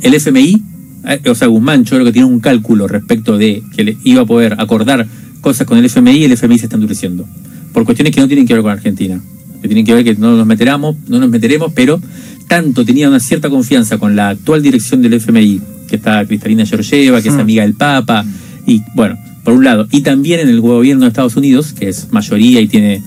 El 0.00 0.14
FMI, 0.14 0.62
eh, 1.06 1.20
o 1.28 1.34
sea, 1.34 1.48
Guzmán, 1.48 1.84
yo 1.84 1.96
creo 1.96 2.04
que 2.04 2.12
tiene 2.12 2.26
un 2.26 2.40
cálculo 2.40 2.88
respecto 2.88 3.36
de 3.36 3.62
que 3.74 3.84
le 3.84 3.96
iba 4.04 4.22
a 4.22 4.26
poder 4.26 4.56
acordar 4.58 5.06
cosas 5.40 5.66
con 5.66 5.78
el 5.78 5.84
FMI 5.84 6.12
y 6.12 6.24
el 6.24 6.32
FMI 6.32 6.58
se 6.58 6.66
está 6.66 6.76
endureciendo. 6.76 7.28
Por 7.72 7.84
cuestiones 7.84 8.14
que 8.14 8.20
no 8.20 8.26
tienen 8.26 8.46
que 8.46 8.54
ver 8.54 8.62
con 8.62 8.72
Argentina 8.72 9.20
que 9.66 9.74
tienen 9.74 9.86
que 9.86 9.94
ver 9.94 10.04
que 10.04 10.14
no 10.14 10.36
nos 10.36 10.46
meteremos, 10.46 10.96
no 11.08 11.18
nos 11.18 11.28
meteremos, 11.28 11.72
pero 11.74 12.00
tanto 12.48 12.84
tenía 12.84 13.08
una 13.08 13.20
cierta 13.20 13.50
confianza 13.50 13.98
con 13.98 14.16
la 14.16 14.30
actual 14.30 14.62
dirección 14.62 15.02
del 15.02 15.14
FMI, 15.14 15.60
que 15.88 15.96
está 15.96 16.24
Cristalina 16.24 16.64
Georgieva, 16.64 17.20
que 17.20 17.28
es 17.28 17.34
mm. 17.34 17.40
amiga 17.40 17.62
del 17.62 17.74
Papa, 17.74 18.24
y 18.66 18.82
bueno, 18.94 19.18
por 19.44 19.54
un 19.54 19.64
lado, 19.64 19.86
y 19.90 20.00
también 20.00 20.40
en 20.40 20.48
el 20.48 20.60
gobierno 20.60 21.02
de 21.02 21.08
Estados 21.08 21.36
Unidos, 21.36 21.72
que 21.72 21.88
es 21.88 22.08
mayoría 22.10 22.60
y 22.60 22.68
tiene 22.68 23.02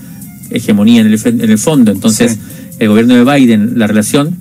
hegemonía 0.50 1.00
en 1.00 1.06
el, 1.06 1.20
en 1.24 1.50
el 1.50 1.58
fondo, 1.58 1.92
entonces 1.92 2.38
el 2.78 2.88
gobierno 2.88 3.14
de 3.14 3.24
Biden, 3.24 3.78
la 3.78 3.86
relación, 3.86 4.36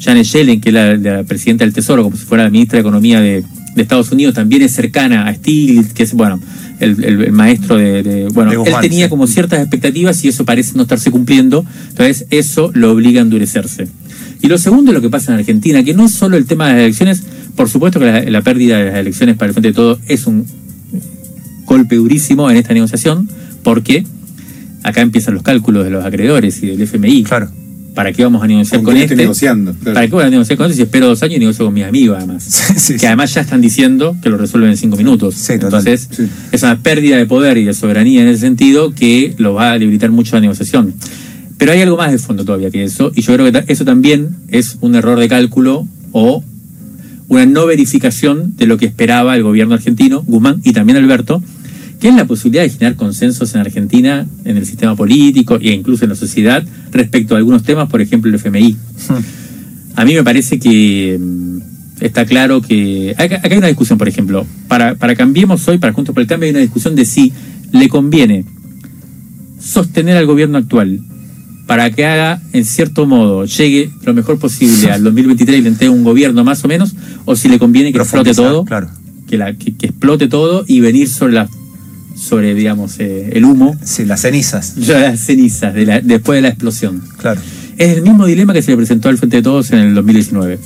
Janet 0.00 0.26
Yellen, 0.26 0.60
que 0.60 0.70
es 0.70 0.74
la, 0.74 1.22
presidenta 1.24 1.64
del 1.64 1.72
Tesoro, 1.72 2.02
como 2.02 2.16
si 2.16 2.24
fuera 2.24 2.44
la 2.44 2.50
ministra 2.50 2.76
de 2.76 2.80
Economía 2.80 3.20
de, 3.20 3.44
de 3.74 3.82
Estados 3.82 4.10
Unidos, 4.12 4.34
también 4.34 4.62
es 4.62 4.72
cercana 4.72 5.26
a 5.26 5.34
Stiglitz, 5.34 5.92
que 5.92 6.02
es, 6.02 6.12
bueno, 6.12 6.40
el, 6.80 7.32
maestro 7.32 7.76
de, 7.76 8.28
bueno, 8.32 8.64
él 8.64 8.74
tenía 8.80 9.08
como 9.08 9.26
ciertas 9.26 9.60
expectativas 9.60 10.22
y 10.24 10.28
eso 10.28 10.44
parece 10.44 10.72
no 10.74 10.82
estarse 10.82 11.10
cumpliendo, 11.10 11.64
entonces 11.88 12.26
eso 12.30 12.70
lo 12.74 12.92
obliga 12.92 13.20
a 13.20 13.22
endurecerse. 13.22 13.88
Y 14.42 14.48
lo 14.48 14.58
segundo 14.58 14.90
es 14.90 14.94
lo 14.94 15.00
que 15.00 15.08
pasa 15.08 15.32
en 15.32 15.38
Argentina, 15.38 15.84
que 15.84 15.94
no 15.94 16.06
es 16.06 16.12
solo 16.12 16.36
el 16.36 16.46
tema 16.46 16.68
de 16.68 16.72
las 16.72 16.82
elecciones, 16.82 17.22
por 17.54 17.68
supuesto 17.68 18.00
que 18.00 18.30
la, 18.30 18.42
pérdida 18.42 18.78
de 18.78 18.86
las 18.86 18.96
elecciones 18.96 19.36
para 19.36 19.48
el 19.48 19.54
frente 19.54 19.68
de 19.68 19.74
todo 19.74 19.98
es 20.08 20.26
un 20.26 20.44
golpe 21.64 21.96
durísimo 21.96 22.50
en 22.50 22.56
esta 22.56 22.74
negociación, 22.74 23.28
porque 23.62 24.04
acá 24.82 25.00
empiezan 25.00 25.34
los 25.34 25.42
cálculos 25.44 25.84
de 25.84 25.90
los 25.90 26.04
acreedores 26.04 26.62
y 26.62 26.66
del 26.66 26.82
FMI. 26.82 27.22
Claro. 27.24 27.50
¿Para 27.94 28.12
qué 28.12 28.22
vamos 28.24 28.42
a 28.42 28.46
negociar 28.46 28.82
con, 28.82 28.96
este? 28.96 29.16
negociando. 29.16 29.74
¿Para 29.74 30.06
qué 30.06 30.12
voy 30.12 30.24
a 30.24 30.30
negociar 30.30 30.56
con 30.56 30.66
este 30.66 30.76
si 30.76 30.82
espero 30.82 31.06
dos 31.06 31.22
años 31.22 31.36
y 31.36 31.40
negocio 31.40 31.64
con 31.64 31.74
mis 31.74 31.84
amigos 31.84 32.16
además? 32.18 32.94
que 33.00 33.06
además 33.06 33.34
ya 33.34 33.42
están 33.42 33.60
diciendo 33.60 34.16
que 34.22 34.30
lo 34.30 34.36
resuelven 34.36 34.70
en 34.70 34.76
cinco 34.76 34.96
minutos. 34.96 35.48
Entonces, 35.50 36.08
es 36.50 36.62
una 36.62 36.78
pérdida 36.78 37.16
de 37.16 37.26
poder 37.26 37.58
y 37.58 37.64
de 37.64 37.74
soberanía 37.74 38.22
en 38.22 38.28
ese 38.28 38.40
sentido 38.40 38.94
que 38.94 39.34
lo 39.38 39.54
va 39.54 39.72
a 39.72 39.78
debilitar 39.78 40.10
mucho 40.10 40.36
la 40.36 40.40
negociación. 40.40 40.94
Pero 41.58 41.72
hay 41.72 41.80
algo 41.80 41.96
más 41.96 42.10
de 42.10 42.18
fondo 42.18 42.44
todavía 42.44 42.70
que 42.70 42.82
eso, 42.82 43.12
y 43.14 43.22
yo 43.22 43.34
creo 43.34 43.52
que 43.52 43.72
eso 43.72 43.84
también 43.84 44.36
es 44.48 44.78
un 44.80 44.94
error 44.94 45.18
de 45.18 45.28
cálculo 45.28 45.86
o 46.10 46.42
una 47.28 47.46
no 47.46 47.66
verificación 47.66 48.56
de 48.56 48.66
lo 48.66 48.78
que 48.78 48.86
esperaba 48.86 49.36
el 49.36 49.42
gobierno 49.42 49.74
argentino, 49.74 50.22
Guzmán 50.26 50.60
y 50.64 50.72
también 50.72 50.98
Alberto, 50.98 51.42
es 52.08 52.14
la 52.14 52.26
posibilidad 52.26 52.62
de 52.62 52.70
generar 52.70 52.96
consensos 52.96 53.54
en 53.54 53.60
Argentina, 53.60 54.26
en 54.44 54.56
el 54.56 54.66
sistema 54.66 54.96
político 54.96 55.58
e 55.60 55.70
incluso 55.70 56.04
en 56.04 56.10
la 56.10 56.16
sociedad 56.16 56.64
respecto 56.90 57.34
a 57.34 57.38
algunos 57.38 57.62
temas, 57.62 57.88
por 57.88 58.00
ejemplo 58.00 58.28
el 58.28 58.36
FMI. 58.36 58.72
Hmm. 58.72 59.94
A 59.94 60.04
mí 60.04 60.14
me 60.14 60.24
parece 60.24 60.58
que 60.58 61.18
mm, 61.20 61.58
está 62.00 62.24
claro 62.24 62.62
que... 62.62 63.14
Acá, 63.16 63.40
hay 63.42 63.56
una 63.56 63.68
discusión, 63.68 63.98
por 63.98 64.08
ejemplo, 64.08 64.46
para, 64.68 64.94
para 64.94 65.14
Cambiemos 65.14 65.66
hoy, 65.68 65.78
para 65.78 65.92
Juntos 65.92 66.14
por 66.14 66.22
el 66.22 66.28
Cambio, 66.28 66.46
hay 66.46 66.50
una 66.50 66.60
discusión 66.60 66.94
de 66.94 67.04
si 67.04 67.32
le 67.72 67.88
conviene 67.88 68.44
sostener 69.60 70.16
al 70.16 70.26
gobierno 70.26 70.58
actual 70.58 71.00
para 71.66 71.90
que 71.90 72.04
haga, 72.04 72.42
en 72.52 72.64
cierto 72.64 73.06
modo, 73.06 73.44
llegue 73.44 73.90
lo 74.04 74.14
mejor 74.14 74.38
posible 74.38 74.90
al 74.90 75.02
2023 75.04 75.58
y 75.58 75.62
le 75.62 75.68
entregue 75.68 75.90
un 75.90 76.04
gobierno 76.04 76.44
más 76.44 76.64
o 76.64 76.68
menos, 76.68 76.94
o 77.24 77.36
si 77.36 77.48
le 77.48 77.58
conviene 77.58 77.92
que 77.92 77.98
explote 77.98 78.34
todo, 78.34 78.64
claro. 78.64 78.90
que, 79.28 79.38
la, 79.38 79.54
que, 79.54 79.70
explote 79.70 80.28
todo 80.28 80.64
y 80.66 80.80
venir 80.80 81.08
sobre 81.08 81.34
la 81.34 81.48
sobre 82.22 82.54
digamos 82.54 82.98
eh, 83.00 83.30
el 83.32 83.44
humo 83.44 83.76
sí 83.84 84.04
las 84.04 84.20
cenizas 84.22 84.76
las 84.76 85.20
cenizas 85.20 85.74
de 85.74 85.86
la, 85.86 86.00
después 86.00 86.38
de 86.38 86.42
la 86.42 86.48
explosión 86.48 87.02
claro 87.18 87.40
es 87.76 87.96
el 87.96 88.02
mismo 88.02 88.26
dilema 88.26 88.52
que 88.52 88.62
se 88.62 88.70
le 88.70 88.76
presentó 88.76 89.08
al 89.08 89.18
frente 89.18 89.38
de 89.38 89.42
todos 89.42 89.70
en 89.72 89.78
el 89.78 89.94
2019 89.94 90.58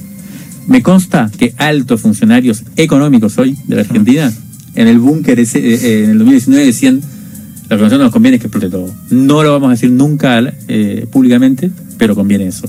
me 0.66 0.82
consta 0.82 1.30
que 1.36 1.54
altos 1.56 2.00
funcionarios 2.00 2.64
económicos 2.76 3.38
hoy 3.38 3.56
de 3.66 3.76
la 3.76 3.82
Argentina 3.82 4.32
en 4.74 4.88
el 4.88 4.98
búnker 4.98 5.38
eh, 5.38 5.46
eh, 5.54 6.04
en 6.04 6.10
el 6.10 6.18
2019 6.18 6.66
decían 6.66 7.00
la 7.68 7.76
no 7.76 7.98
nos 7.98 8.12
conviene 8.12 8.38
que 8.38 8.46
explote 8.46 8.70
todo. 8.70 8.94
No 9.10 9.42
lo 9.42 9.52
vamos 9.52 9.68
a 9.68 9.70
decir 9.72 9.90
nunca 9.90 10.40
eh, 10.68 11.06
públicamente, 11.10 11.70
pero 11.98 12.14
conviene 12.14 12.46
eso. 12.46 12.68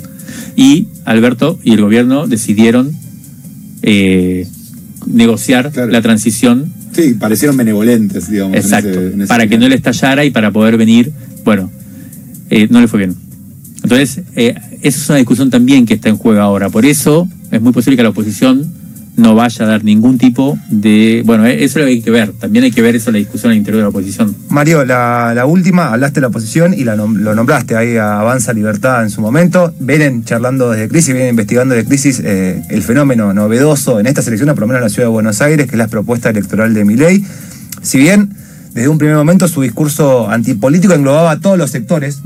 Y 0.55 0.87
Alberto 1.05 1.59
y 1.63 1.73
el 1.73 1.81
gobierno 1.81 2.27
decidieron 2.27 2.91
eh, 3.83 4.47
negociar 5.05 5.71
la 5.75 6.01
transición. 6.01 6.73
Sí, 6.97 7.13
parecieron 7.13 7.55
benevolentes, 7.55 8.27
digamos. 8.27 8.57
Exacto, 8.57 8.99
para 9.27 9.45
que 9.45 9.59
no 9.59 9.69
le 9.69 9.75
estallara 9.75 10.25
y 10.25 10.31
para 10.31 10.49
poder 10.49 10.77
venir, 10.77 11.11
bueno, 11.43 11.69
eh, 12.49 12.67
no 12.71 12.81
le 12.81 12.87
fue 12.87 12.97
bien. 12.97 13.15
Entonces, 13.83 14.21
esa 14.35 14.59
es 14.81 15.09
una 15.09 15.19
discusión 15.19 15.51
también 15.51 15.85
que 15.85 15.93
está 15.93 16.09
en 16.09 16.17
juego 16.17 16.41
ahora. 16.41 16.71
Por 16.71 16.87
eso 16.87 17.29
es 17.51 17.61
muy 17.61 17.71
posible 17.71 17.97
que 17.97 18.03
la 18.03 18.09
oposición 18.09 18.73
no 19.17 19.33
vaya 19.33 19.65
a 19.65 19.67
dar 19.67 19.83
ningún 19.83 20.17
tipo 20.17 20.57
de... 20.69 21.23
Bueno, 21.25 21.45
eh, 21.45 21.63
eso 21.63 21.79
lo 21.79 21.85
hay 21.85 22.01
que 22.01 22.11
ver, 22.11 22.31
también 22.33 22.63
hay 22.63 22.71
que 22.71 22.83
ver 22.83 22.95
eso 22.95 23.09
en 23.09 23.15
la 23.15 23.19
discusión 23.19 23.51
al 23.51 23.57
interior 23.57 23.79
de 23.79 23.83
la 23.83 23.89
oposición. 23.89 24.35
Mario, 24.49 24.85
la, 24.85 25.43
última, 25.45 25.91
hablaste 25.91 26.15
de 26.15 26.21
la 26.21 26.27
oposición 26.27 26.73
y 26.73 26.83
la 26.83 26.95
lo 26.95 27.35
nombraste 27.35 27.75
ahí 27.75 27.97
a 27.97 28.19
Avanza 28.19 28.53
Libertad 28.53 29.03
en 29.03 29.09
su 29.09 29.19
momento. 29.19 29.73
Vienen 29.79 30.23
charlando 30.23 30.69
desde 30.69 30.87
crisis, 30.87 31.13
vienen 31.13 31.31
investigando 31.31 31.73
de 31.73 31.83
crisis 31.83 32.21
eh, 32.23 32.61
el 32.69 32.83
fenómeno 32.83 33.33
novedoso 33.33 33.99
en 33.99 34.05
esta 34.05 34.21
selección, 34.21 34.49
por 34.49 34.61
lo 34.61 34.67
menos 34.67 34.81
en 34.81 34.83
la 34.83 34.89
ciudad 34.89 35.07
de 35.07 35.11
Buenos 35.11 35.41
Aires, 35.41 35.65
que 35.65 35.71
es 35.71 35.79
la 35.79 35.87
propuesta 35.87 36.29
electoral 36.29 36.75
de 36.75 36.85
Miley. 36.85 37.25
Si 37.81 37.97
bien 37.97 38.36
desde 38.77 38.89
un 38.89 38.99
primer 38.99 39.15
momento 39.15 39.47
su 39.47 39.63
discurso 39.63 40.29
antipolítico 40.29 40.93
englobaba 40.93 41.31
a 41.31 41.39
todos 41.39 41.57
los 41.57 41.71
sectores. 41.71 42.21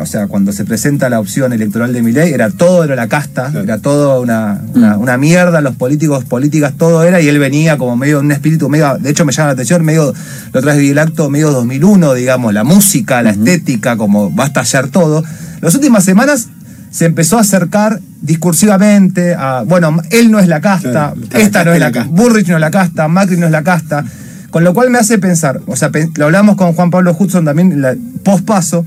o 0.00 0.06
sea, 0.06 0.26
cuando 0.26 0.50
se 0.50 0.64
presenta 0.64 1.08
la 1.08 1.20
opción 1.20 1.52
electoral 1.52 1.92
de 1.92 2.02
Milei, 2.02 2.32
era 2.32 2.50
todo 2.50 2.82
era 2.82 2.96
la 2.96 3.06
casta, 3.06 3.52
era 3.54 3.78
todo 3.78 4.20
una, 4.20 4.60
una, 4.74 5.16
mierda, 5.16 5.60
los 5.60 5.76
políticos, 5.76 6.24
políticas, 6.24 6.72
todo 6.76 7.04
era, 7.04 7.20
y 7.20 7.28
él 7.28 7.38
venía 7.38 7.78
como 7.78 7.96
medio 7.96 8.18
un 8.18 8.32
espíritu, 8.32 8.68
medio, 8.68 8.98
de 8.98 9.10
hecho 9.10 9.24
me 9.24 9.32
llama 9.32 9.46
la 9.46 9.52
atención, 9.52 9.84
medio, 9.84 10.12
lo 10.52 10.60
traes 10.60 10.80
el 10.80 10.98
acto 10.98 11.30
medio 11.30 11.52
2001, 11.52 12.14
digamos, 12.14 12.52
la 12.52 12.64
música, 12.64 13.22
la 13.22 13.30
estética, 13.30 13.96
como 13.96 14.34
va 14.34 14.42
a 14.42 14.46
estallar 14.48 14.88
todo. 14.88 15.22
Las 15.60 15.72
últimas 15.76 16.02
semanas 16.02 16.48
se 16.90 17.06
empezó 17.06 17.38
a 17.38 17.42
acercar 17.42 18.00
discursivamente 18.22 19.36
a, 19.36 19.62
bueno, 19.64 20.02
él 20.10 20.32
no 20.32 20.40
es 20.40 20.48
la 20.48 20.60
casta, 20.60 21.14
esta 21.32 21.64
no 21.64 21.72
es 21.72 21.78
la 21.78 21.92
casta, 21.92 22.10
Burrich 22.10 22.48
no 22.48 22.56
es 22.56 22.60
la 22.60 22.72
casta, 22.72 23.06
Macri 23.06 23.36
no 23.36 23.46
es 23.46 23.52
la 23.52 23.62
casta. 23.62 24.04
Con 24.52 24.64
lo 24.64 24.74
cual 24.74 24.90
me 24.90 24.98
hace 24.98 25.16
pensar, 25.16 25.62
o 25.66 25.76
sea, 25.76 25.90
lo 26.16 26.26
hablamos 26.26 26.56
con 26.56 26.74
Juan 26.74 26.90
Pablo 26.90 27.16
Hudson 27.18 27.42
también, 27.42 27.80
la, 27.80 27.96
post 28.22 28.44
paso. 28.44 28.84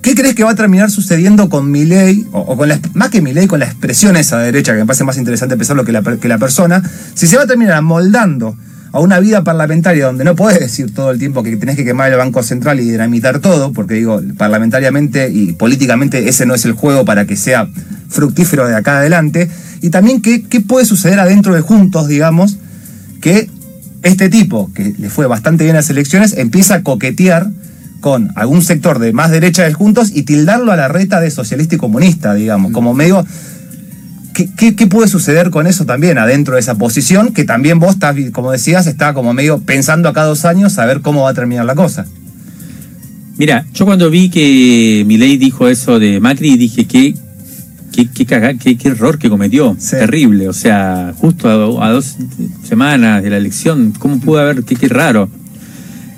¿Qué 0.00 0.14
crees 0.14 0.36
que 0.36 0.44
va 0.44 0.52
a 0.52 0.54
terminar 0.54 0.88
sucediendo 0.88 1.48
con 1.48 1.68
Milei, 1.68 2.24
o, 2.30 2.56
con 2.56 2.68
la, 2.68 2.78
más 2.94 3.10
que 3.10 3.20
Milei, 3.20 3.48
con 3.48 3.58
la 3.58 3.66
expresión 3.66 4.16
esa 4.16 4.38
derecha, 4.38 4.72
que 4.72 4.78
me 4.78 4.86
parece 4.86 5.02
más 5.02 5.18
interesante 5.18 5.56
pensarlo 5.56 5.84
que 5.84 5.90
la, 5.90 6.00
que 6.00 6.28
la 6.28 6.38
persona, 6.38 6.80
si 7.14 7.26
se 7.26 7.36
va 7.36 7.42
a 7.42 7.46
terminar 7.48 7.74
amoldando 7.74 8.56
a 8.92 9.00
una 9.00 9.18
vida 9.18 9.42
parlamentaria 9.42 10.06
donde 10.06 10.22
no 10.22 10.36
puedes 10.36 10.60
decir 10.60 10.94
todo 10.94 11.10
el 11.10 11.18
tiempo 11.18 11.42
que 11.42 11.56
tenés 11.56 11.74
que 11.74 11.84
quemar 11.84 12.12
el 12.12 12.16
Banco 12.16 12.44
Central 12.44 12.78
y 12.78 12.88
dinamitar 12.88 13.40
todo, 13.40 13.72
porque 13.72 13.94
digo, 13.94 14.22
parlamentariamente 14.38 15.28
y 15.28 15.54
políticamente 15.54 16.28
ese 16.28 16.46
no 16.46 16.54
es 16.54 16.64
el 16.66 16.72
juego 16.74 17.04
para 17.04 17.24
que 17.24 17.34
sea 17.34 17.68
fructífero 18.08 18.68
de 18.68 18.76
acá 18.76 18.98
adelante, 18.98 19.50
y 19.80 19.90
también 19.90 20.22
qué, 20.22 20.44
qué 20.44 20.60
puede 20.60 20.86
suceder 20.86 21.18
adentro 21.18 21.52
de 21.52 21.62
Juntos, 21.62 22.06
digamos, 22.06 22.58
que 23.20 23.50
este 24.06 24.28
tipo, 24.28 24.72
que 24.72 24.94
le 24.98 25.10
fue 25.10 25.26
bastante 25.26 25.64
bien 25.64 25.76
a 25.76 25.80
las 25.80 25.90
elecciones, 25.90 26.36
empieza 26.36 26.76
a 26.76 26.82
coquetear 26.82 27.50
con 28.00 28.30
algún 28.36 28.62
sector 28.62 28.98
de 28.98 29.12
más 29.12 29.30
derecha 29.30 29.64
del 29.64 29.74
Juntos 29.74 30.10
y 30.14 30.22
tildarlo 30.22 30.72
a 30.72 30.76
la 30.76 30.88
reta 30.88 31.20
de 31.20 31.30
socialista 31.30 31.74
y 31.74 31.78
comunista, 31.78 32.34
digamos, 32.34 32.72
como 32.72 32.94
medio... 32.94 33.26
¿Qué, 34.32 34.86
puede 34.86 35.08
suceder 35.08 35.48
con 35.48 35.66
eso 35.66 35.86
también 35.86 36.18
adentro 36.18 36.54
de 36.54 36.60
esa 36.60 36.74
posición? 36.74 37.32
Que 37.32 37.44
también 37.44 37.78
vos 37.78 37.94
estás, 37.94 38.14
como 38.32 38.52
decías, 38.52 38.86
está 38.86 39.14
como 39.14 39.32
medio 39.32 39.60
pensando 39.60 40.10
acá 40.10 40.24
dos 40.24 40.44
años 40.44 40.78
a 40.78 40.84
ver 40.84 41.00
cómo 41.00 41.22
va 41.22 41.30
a 41.30 41.34
terminar 41.34 41.64
la 41.64 41.74
cosa. 41.74 42.04
Mira, 43.38 43.64
yo 43.72 43.86
cuando 43.86 44.10
vi 44.10 44.28
que 44.28 45.04
Milei 45.06 45.38
dijo 45.38 45.68
eso 45.68 45.98
de 45.98 46.20
Macri, 46.20 46.58
dije 46.58 46.84
que 46.84 47.14
qué, 48.04 48.26
qué, 48.26 48.76
qué, 48.76 48.88
error 48.88 49.18
que 49.18 49.30
cometió. 49.30 49.76
Terrible. 49.90 50.48
O 50.48 50.52
sea, 50.52 51.14
justo 51.16 51.48
a, 51.80 51.90
dos 51.90 52.16
semanas 52.62 53.22
de 53.22 53.30
la 53.30 53.38
elección, 53.38 53.92
¿cómo 53.98 54.20
pudo 54.20 54.40
haber? 54.40 54.64
Qué, 54.64 54.76
qué 54.76 54.88
raro. 54.88 55.28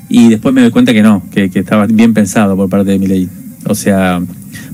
Y 0.09 0.29
después 0.29 0.55
me 0.55 0.63
doy 0.63 0.71
cuenta 0.71 0.93
que 0.93 1.03
no, 1.03 1.23
que, 1.31 1.51
estaba 1.55 1.87
bien 1.87 2.15
pensado 2.15 2.57
por 2.57 2.69
parte 2.69 2.91
de 2.91 2.99
mi 2.99 3.07
ley. 3.07 3.29
O 3.65 3.75
sea, 3.75 4.21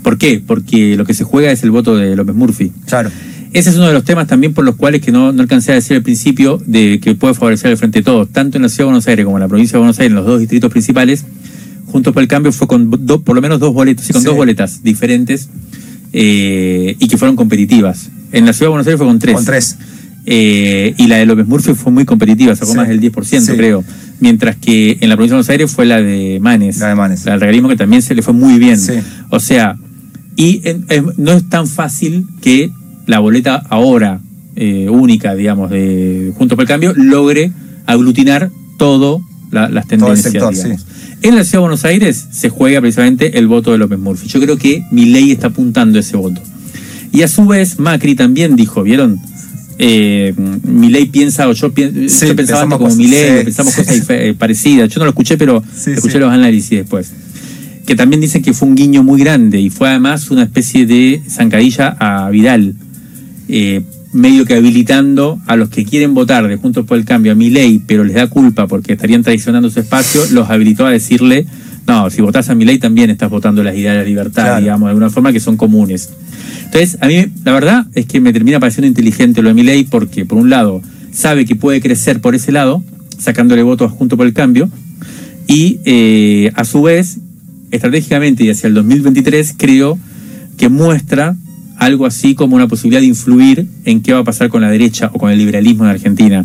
¿por 0.03 0.17
qué? 0.17 0.43
Porque 0.45 0.97
lo 0.97 1.05
que 1.05 1.15
se 1.15 1.25
juega 1.25 1.51
es 1.51 1.63
el 1.63 1.71
voto 1.71 1.97
de 1.97 2.17
López 2.17 2.35
Murphy. 2.35 2.73
Claro. 2.87 3.11
Ese 3.53 3.71
es 3.71 3.77
uno 3.77 3.87
de 3.87 3.93
los 3.93 4.05
temas 4.05 4.27
también 4.27 4.53
por 4.53 4.65
los 4.65 4.75
cuales 4.75 5.01
que 5.01 5.13
no, 5.13 5.33
no 5.33 5.43
alcancé 5.43 5.73
a 5.73 5.75
decir 5.77 5.97
al 5.97 6.03
principio 6.03 6.61
de 6.67 6.99
que 7.01 7.15
puede 7.15 7.35
favorecer 7.35 7.71
el 7.71 7.77
frente 7.77 8.01
de 8.01 8.05
todos, 8.05 8.29
tanto 8.31 8.57
en 8.59 8.63
la 8.63 8.69
ciudad 8.69 8.81
de 8.81 8.85
Buenos 8.87 9.07
Aires 9.07 9.25
como 9.25 9.37
en 9.37 9.43
la 9.43 9.49
provincia 9.49 9.75
de 9.75 9.79
Buenos 9.79 9.99
Aires, 10.01 10.11
en 10.11 10.17
los 10.17 10.27
dos 10.27 10.41
distritos 10.41 10.73
principales, 10.73 11.25
junto 11.87 12.13
por 12.13 12.23
el 12.23 12.29
cambio 12.29 12.51
fue 12.51 12.67
con 12.67 12.91
por 12.91 13.37
lo 13.37 13.41
menos 13.41 13.61
dos 13.61 13.73
boletas, 13.73 14.07
sí, 14.07 14.13
con 14.13 14.25
dos 14.25 14.35
boletas 14.35 14.83
diferentes 14.83 15.49
eh, 16.17 16.97
y 16.99 17.09
que 17.09 17.19
fueron 17.19 17.35
competitivas. 17.35 18.09
En 18.31 18.47
la 18.47 18.53
ciudad 18.53 18.67
de 18.67 18.71
Buenos 18.71 18.87
Aires 18.87 18.99
fue 18.99 19.07
con 19.07 19.19
tres. 19.19 19.35
Con 19.35 19.45
tres. 19.45 19.77
Eh, 20.27 20.95
y 20.97 21.09
la 21.09 21.17
de 21.17 21.27
López 21.27 21.47
Murphy 21.47 21.75
fue 21.75 21.93
muy 21.93 22.05
competitiva, 22.05 22.55
sacó 22.55 22.75
más 22.75 22.89
del 22.89 23.01
10%, 23.01 23.57
creo. 23.57 23.85
Mientras 24.21 24.57
que 24.57 24.97
en 25.01 25.09
la 25.09 25.17
provincia 25.17 25.35
de 25.35 25.39
Buenos 25.39 25.51
Aires 25.51 25.71
fue 25.73 25.87
la 25.87 26.01
de 26.01 26.39
Manes. 26.41 26.79
La 26.79 26.89
de 26.89 26.95
Manes. 26.95 27.25
La 27.25 27.33
del 27.33 27.41
regalismo 27.41 27.69
que 27.69 27.77
también 27.77 28.01
se 28.01 28.15
le 28.15 28.23
fue 28.23 28.33
muy 28.33 28.59
bien. 28.59 28.79
O 29.31 29.41
sea, 29.41 29.77
y 30.37 30.63
no 31.19 31.33
es 31.33 31.49
tan 31.49 31.67
fácil 31.67 32.27
que 32.41 32.71
la 33.07 33.19
boleta 33.19 33.57
ahora 33.69 34.21
eh, 34.55 34.89
única, 34.89 35.35
digamos, 35.35 35.69
de 35.69 36.33
Juntos 36.37 36.55
por 36.55 36.63
el 36.63 36.69
Cambio, 36.69 36.95
logre 36.95 37.51
aglutinar 37.87 38.51
todo 38.79 39.21
las 39.51 39.87
tendencias. 39.87 40.33
Todo 40.33 40.51
el 40.51 40.57
sector, 40.57 40.79
en 41.25 41.37
la 41.37 41.43
Ciudad 41.43 41.61
de 41.61 41.61
Buenos 41.61 41.85
Aires 41.87 42.29
se 42.31 42.51
juega 42.51 42.83
precisamente 42.83 43.39
el 43.39 43.49
voto 43.49 43.73
de 43.73 43.79
López 43.79 43.99
Murphy. 43.99 44.29
Yo 44.29 44.41
creo 44.41 44.59
que 44.59 44.85
mi 44.91 45.07
ley 45.07 45.33
está 45.33 45.47
apuntando 45.47 45.99
ese 45.99 46.19
voto. 46.19 46.41
Y 47.13 47.23
a 47.23 47.29
su 47.29 47.47
vez, 47.47 47.79
Macri 47.79 48.15
también 48.15 48.57
dijo, 48.57 48.83
¿vieron? 48.83 49.19
Eh, 49.79 50.35
mi 50.37 50.91
ley 50.91 51.07
piensa, 51.07 51.49
o 51.49 51.53
yo, 51.53 51.73
pensaba 51.73 52.63
antes 52.63 52.79
como 52.79 52.95
mi 52.95 53.09
ley, 53.09 53.43
pensamos 53.43 53.75
cosas 53.75 54.05
eh, 54.11 54.35
parecidas. 54.39 54.91
Yo 54.91 54.99
no 54.99 55.07
lo 55.07 55.13
escuché, 55.13 55.39
pero 55.39 55.65
escuché 55.87 56.19
los 56.19 56.31
análisis 56.31 56.71
después. 56.71 57.11
Que 57.87 57.97
también 57.97 58.21
dicen 58.21 58.43
que 58.43 58.53
fue 58.53 58.69
un 58.69 58.75
guiño 58.75 59.03
muy 59.03 59.19
grande 59.19 59.59
y 59.61 59.71
fue 59.71 59.89
además 59.89 60.31
una 60.31 60.43
especie 60.43 60.85
de 60.85 61.23
zancadilla 61.27 61.97
a 61.99 62.29
Vidal. 62.29 62.75
Eh, 63.49 63.81
medio 64.15 64.47
que 64.47 64.55
habilitando 64.55 65.41
a 65.47 65.57
los 65.57 65.69
que 65.69 65.85
quieren 65.85 66.15
votar 66.15 66.47
de 66.47 66.57
Juntos 66.57 66.87
por 66.87 66.97
el 66.97 67.05
Cambio 67.05 67.33
a 67.33 67.35
mi 67.35 67.51
ley, 67.51 67.83
pero 67.85 68.05
les 68.05 68.15
da 68.15 68.29
culpa 68.29 68.67
porque 68.67 68.93
estarían 68.93 69.23
traicionando 69.23 69.69
su 69.69 69.81
espacio, 69.81 70.23
los 70.31 70.49
habilitó 70.49 70.87
a 70.87 70.91
decirle, 70.91 71.47
no, 71.87 72.09
si 72.11 72.23
votás 72.23 72.49
a 72.49 72.55
mi 72.55 72.65
ley 72.65 72.79
también 72.79 73.11
estás 73.11 73.29
votando 73.29 73.63
las 73.63 73.77
ideas 73.77 73.95
de 73.95 74.03
la 74.03 74.09
libertad, 74.09 74.61
digamos, 74.61 74.87
de 74.87 74.91
alguna 74.91 75.11
forma 75.11 75.33
que 75.33 75.41
son 75.41 75.57
comunes. 75.57 76.11
Entonces, 76.65 76.97
a 77.01 77.09
mí 77.09 77.27
la 77.45 77.53
verdad 77.53 77.87
es 77.95 78.07
que 78.07 78.21
me 78.21 78.33
termina 78.33 78.61
pareciendo 78.61 78.87
inteligente 78.87 79.43
lo 79.43 79.49
de 79.49 79.55
mi 79.55 79.65
ley 79.65 79.85
porque, 79.85 80.25
por 80.25 80.39
un 80.39 80.49
lado, 80.49 80.81
sabe 81.13 81.45
que 81.45 81.57
puede 81.57 81.81
crecer 81.81 82.21
por 82.21 82.35
ese 82.35 82.53
lado, 82.53 82.83
sacándole 83.19 83.63
votos 83.63 83.93
junto 83.93 84.17
por 84.17 84.27
el 84.27 84.33
cambio, 84.33 84.71
y 85.47 85.81
eh, 85.85 86.53
a 86.55 86.65
su 86.65 86.83
vez, 86.83 87.19
estratégicamente 87.71 88.45
y 88.45 88.51
hacia 88.51 88.69
el 88.69 88.75
2023, 88.75 89.55
creo 89.59 89.99
que 90.57 90.69
muestra 90.69 91.37
algo 91.79 92.07
así 92.07 92.35
como 92.35 92.57
una 92.57 92.69
posibilidad 92.69 93.01
de 93.01 93.07
influir 93.07 93.67
en 93.85 94.03
qué 94.03 94.13
va 94.13 94.21
a 94.21 94.25
pasar 94.25 94.49
con 94.49 94.63
la 94.63 94.71
derecha 94.71 95.11
o 95.13 95.19
con 95.19 95.31
el 95.31 95.39
liberalismo 95.39 95.85
en 95.85 95.91
Argentina. 95.91 96.45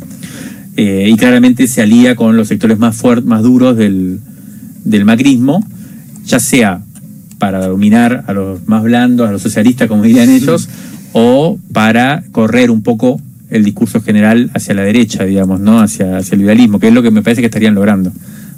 Eh, 0.75 1.09
y 1.11 1.15
claramente 1.17 1.67
se 1.67 1.81
alía 1.81 2.15
con 2.15 2.37
los 2.37 2.47
sectores 2.47 2.79
más 2.79 2.95
fuertes, 2.95 3.25
más 3.25 3.43
duros 3.43 3.75
del, 3.75 4.19
del 4.83 5.05
macrismo, 5.05 5.65
ya 6.25 6.39
sea 6.39 6.81
para 7.37 7.65
dominar 7.67 8.23
a 8.27 8.33
los 8.33 8.67
más 8.67 8.83
blandos, 8.83 9.27
a 9.27 9.31
los 9.31 9.41
socialistas, 9.41 9.87
como 9.87 10.03
dirían 10.03 10.29
ellos, 10.29 10.69
o 11.13 11.57
para 11.73 12.23
correr 12.31 12.69
un 12.71 12.81
poco 12.81 13.19
el 13.49 13.63
discurso 13.63 14.01
general 14.01 14.51
hacia 14.53 14.73
la 14.73 14.83
derecha, 14.83 15.23
digamos, 15.23 15.59
¿no? 15.59 15.79
Hacia, 15.79 16.17
hacia 16.17 16.35
el 16.35 16.41
liberalismo, 16.41 16.79
que 16.79 16.89
es 16.89 16.93
lo 16.93 17.01
que 17.01 17.11
me 17.11 17.21
parece 17.21 17.41
que 17.41 17.47
estarían 17.47 17.75
logrando. 17.75 18.11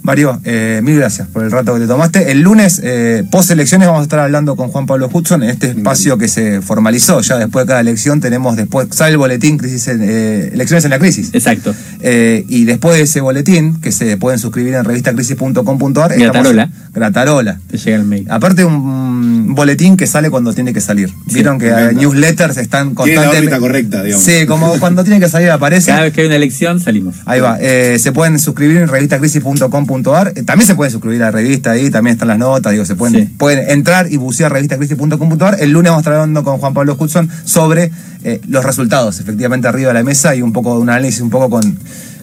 Mario, 0.04 0.42
eh, 0.46 0.82
mil 0.84 0.98
gracias 0.98 1.28
por 1.28 1.44
el 1.44 1.52
rato 1.52 1.76
que 1.76 1.82
te 1.82 1.88
tomaste. 1.88 2.32
El 2.32 2.42
lunes, 2.42 2.82
eh, 2.84 3.24
post 3.30 3.52
elecciones, 3.52 3.88
vamos 3.88 4.02
a 4.02 4.04
estar 4.04 4.20
hablando 4.20 4.56
con 4.56 4.70
Juan 4.70 4.88
Pablo 4.88 5.10
Hudson 5.14 5.44
en 5.44 5.52
este 5.52 5.70
espacio 5.70 6.18
que 6.18 6.28
se 6.28 6.62
formalizó. 6.62 7.22
Ya 7.22 7.38
después 7.38 7.66
de 7.66 7.70
cada 7.70 7.82
elección 7.82 8.20
tenemos 8.20 8.56
después, 8.56 8.88
sale 8.92 9.12
el 9.12 9.18
boletín 9.18 9.60
crisis 9.60 9.88
eh, 9.88 10.50
Elecciones 10.54 10.86
en 10.86 10.92
la 10.92 10.98
Crisis. 10.98 11.30
Exacto. 11.34 11.76
Eh, 12.00 12.46
y 12.48 12.66
después 12.66 12.98
de 12.98 13.04
ese 13.04 13.22
boletín, 13.22 13.80
que 13.80 13.92
se 13.92 14.18
pueden 14.18 14.40
suscribir 14.40 14.74
en 14.74 14.86
revistacrisis.com.ar. 14.86 16.18
Gratarola. 16.18 16.70
Gratarola. 16.94 17.60
Te 17.70 17.78
llega 17.78 17.98
el 17.98 18.06
mail. 18.06 18.26
Aparte, 18.30 18.66
un 18.66 19.54
boletín 19.54 19.98
que 19.98 20.08
sale 20.08 20.32
cuando 20.32 20.52
tiene 20.54 20.74
que 20.74 20.82
salir. 20.82 21.14
Vieron 21.28 21.60
que 21.60 21.72
hay 21.72 21.96
newsletters 21.96 22.58
están 22.58 22.96
constantemente. 22.96 23.52
la 23.52 23.60
correcta, 23.60 24.02
digamos. 24.02 24.26
Sí, 24.26 24.48
como 24.48 24.80
cuando 24.80 25.04
tiene 25.04 25.20
que 25.20 25.30
salir 25.30 25.52
aparece. 25.52 25.92
Cada 25.92 26.04
vez 26.04 26.14
que 26.14 26.22
hay 26.22 26.28
una 26.28 26.38
elección 26.38 26.80
salimos. 26.80 27.18
Ahí 27.26 27.40
va. 27.40 27.60
se 27.60 28.12
pueden 28.12 28.40
suscribir 28.40 28.78
en 28.78 28.88
revistacrisis.com.ar 28.88 29.91
eh, 29.98 30.44
también 30.44 30.68
se 30.68 30.76
puede 30.76 30.90
suscribir 30.90 31.22
a 31.24 31.26
la 31.26 31.32
revista 31.32 31.72
ahí, 31.72 31.90
también 31.90 32.14
están 32.14 32.28
las 32.28 32.38
notas, 32.38 32.72
digo, 32.72 32.86
se 32.86 32.96
pueden, 32.96 33.30
pueden 33.38 33.70
entrar 33.70 34.12
y 34.12 34.18
bucear 34.18 34.52
revistacrisis.com.ar. 34.52 35.58
El 35.60 35.72
lunes 35.72 35.92
vamos 35.92 36.00
a 36.00 36.02
estar 36.02 36.14
hablando 36.14 36.44
con 36.44 36.58
Juan 36.58 36.74
Pablo 36.74 36.96
Hudson 36.98 37.30
sobre 37.44 37.92
eh, 38.24 38.40
los 38.48 38.64
resultados, 38.64 39.20
efectivamente 39.20 39.68
arriba 39.68 39.90
de 39.90 39.96
la 39.96 40.04
mesa 40.04 40.36
y 40.36 40.42
un 40.42 40.54
poco 40.54 40.80
un 40.80 40.90
análisis 40.90 41.22
un 41.22 41.30
poco 41.30 41.50
con, 41.50 41.78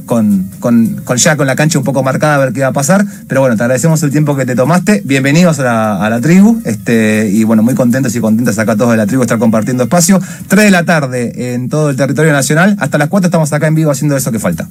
con, 0.06 0.50
con, 1.04 1.16
ya 1.16 1.36
con 1.36 1.46
la 1.46 1.54
cancha 1.54 1.78
un 1.78 1.84
poco 1.84 2.02
marcada 2.02 2.36
a 2.36 2.38
ver 2.38 2.52
qué 2.52 2.62
va 2.62 2.68
a 2.68 2.72
pasar. 2.72 3.04
Pero 3.28 3.40
bueno, 3.40 3.56
te 3.56 3.62
agradecemos 3.62 4.02
el 4.02 4.10
tiempo 4.10 4.34
que 4.34 4.46
te 4.46 4.56
tomaste. 4.56 5.02
Bienvenidos 5.04 5.60
a 5.60 6.08
la, 6.08 6.20
tribu. 6.20 6.60
Este, 6.64 7.30
y 7.30 7.44
bueno, 7.44 7.62
muy 7.62 7.74
contentos 7.74 8.16
y 8.16 8.20
contentas 8.20 8.58
acá 8.58 8.74
todos 8.74 8.90
de 8.90 8.96
la 8.96 9.06
tribu 9.06 9.22
estar 9.22 9.38
compartiendo 9.38 9.84
espacio. 9.84 10.20
3 10.48 10.64
de 10.64 10.70
la 10.70 10.84
tarde 10.84 11.54
en 11.54 11.68
todo 11.68 11.90
el 11.90 11.96
territorio 11.96 12.32
nacional. 12.32 12.76
Hasta 12.80 12.98
las 12.98 13.08
4 13.08 13.26
estamos 13.26 13.52
acá 13.52 13.68
en 13.68 13.74
vivo 13.74 13.90
haciendo 13.90 14.16
eso 14.16 14.32
que 14.32 14.38
falta. 14.38 14.68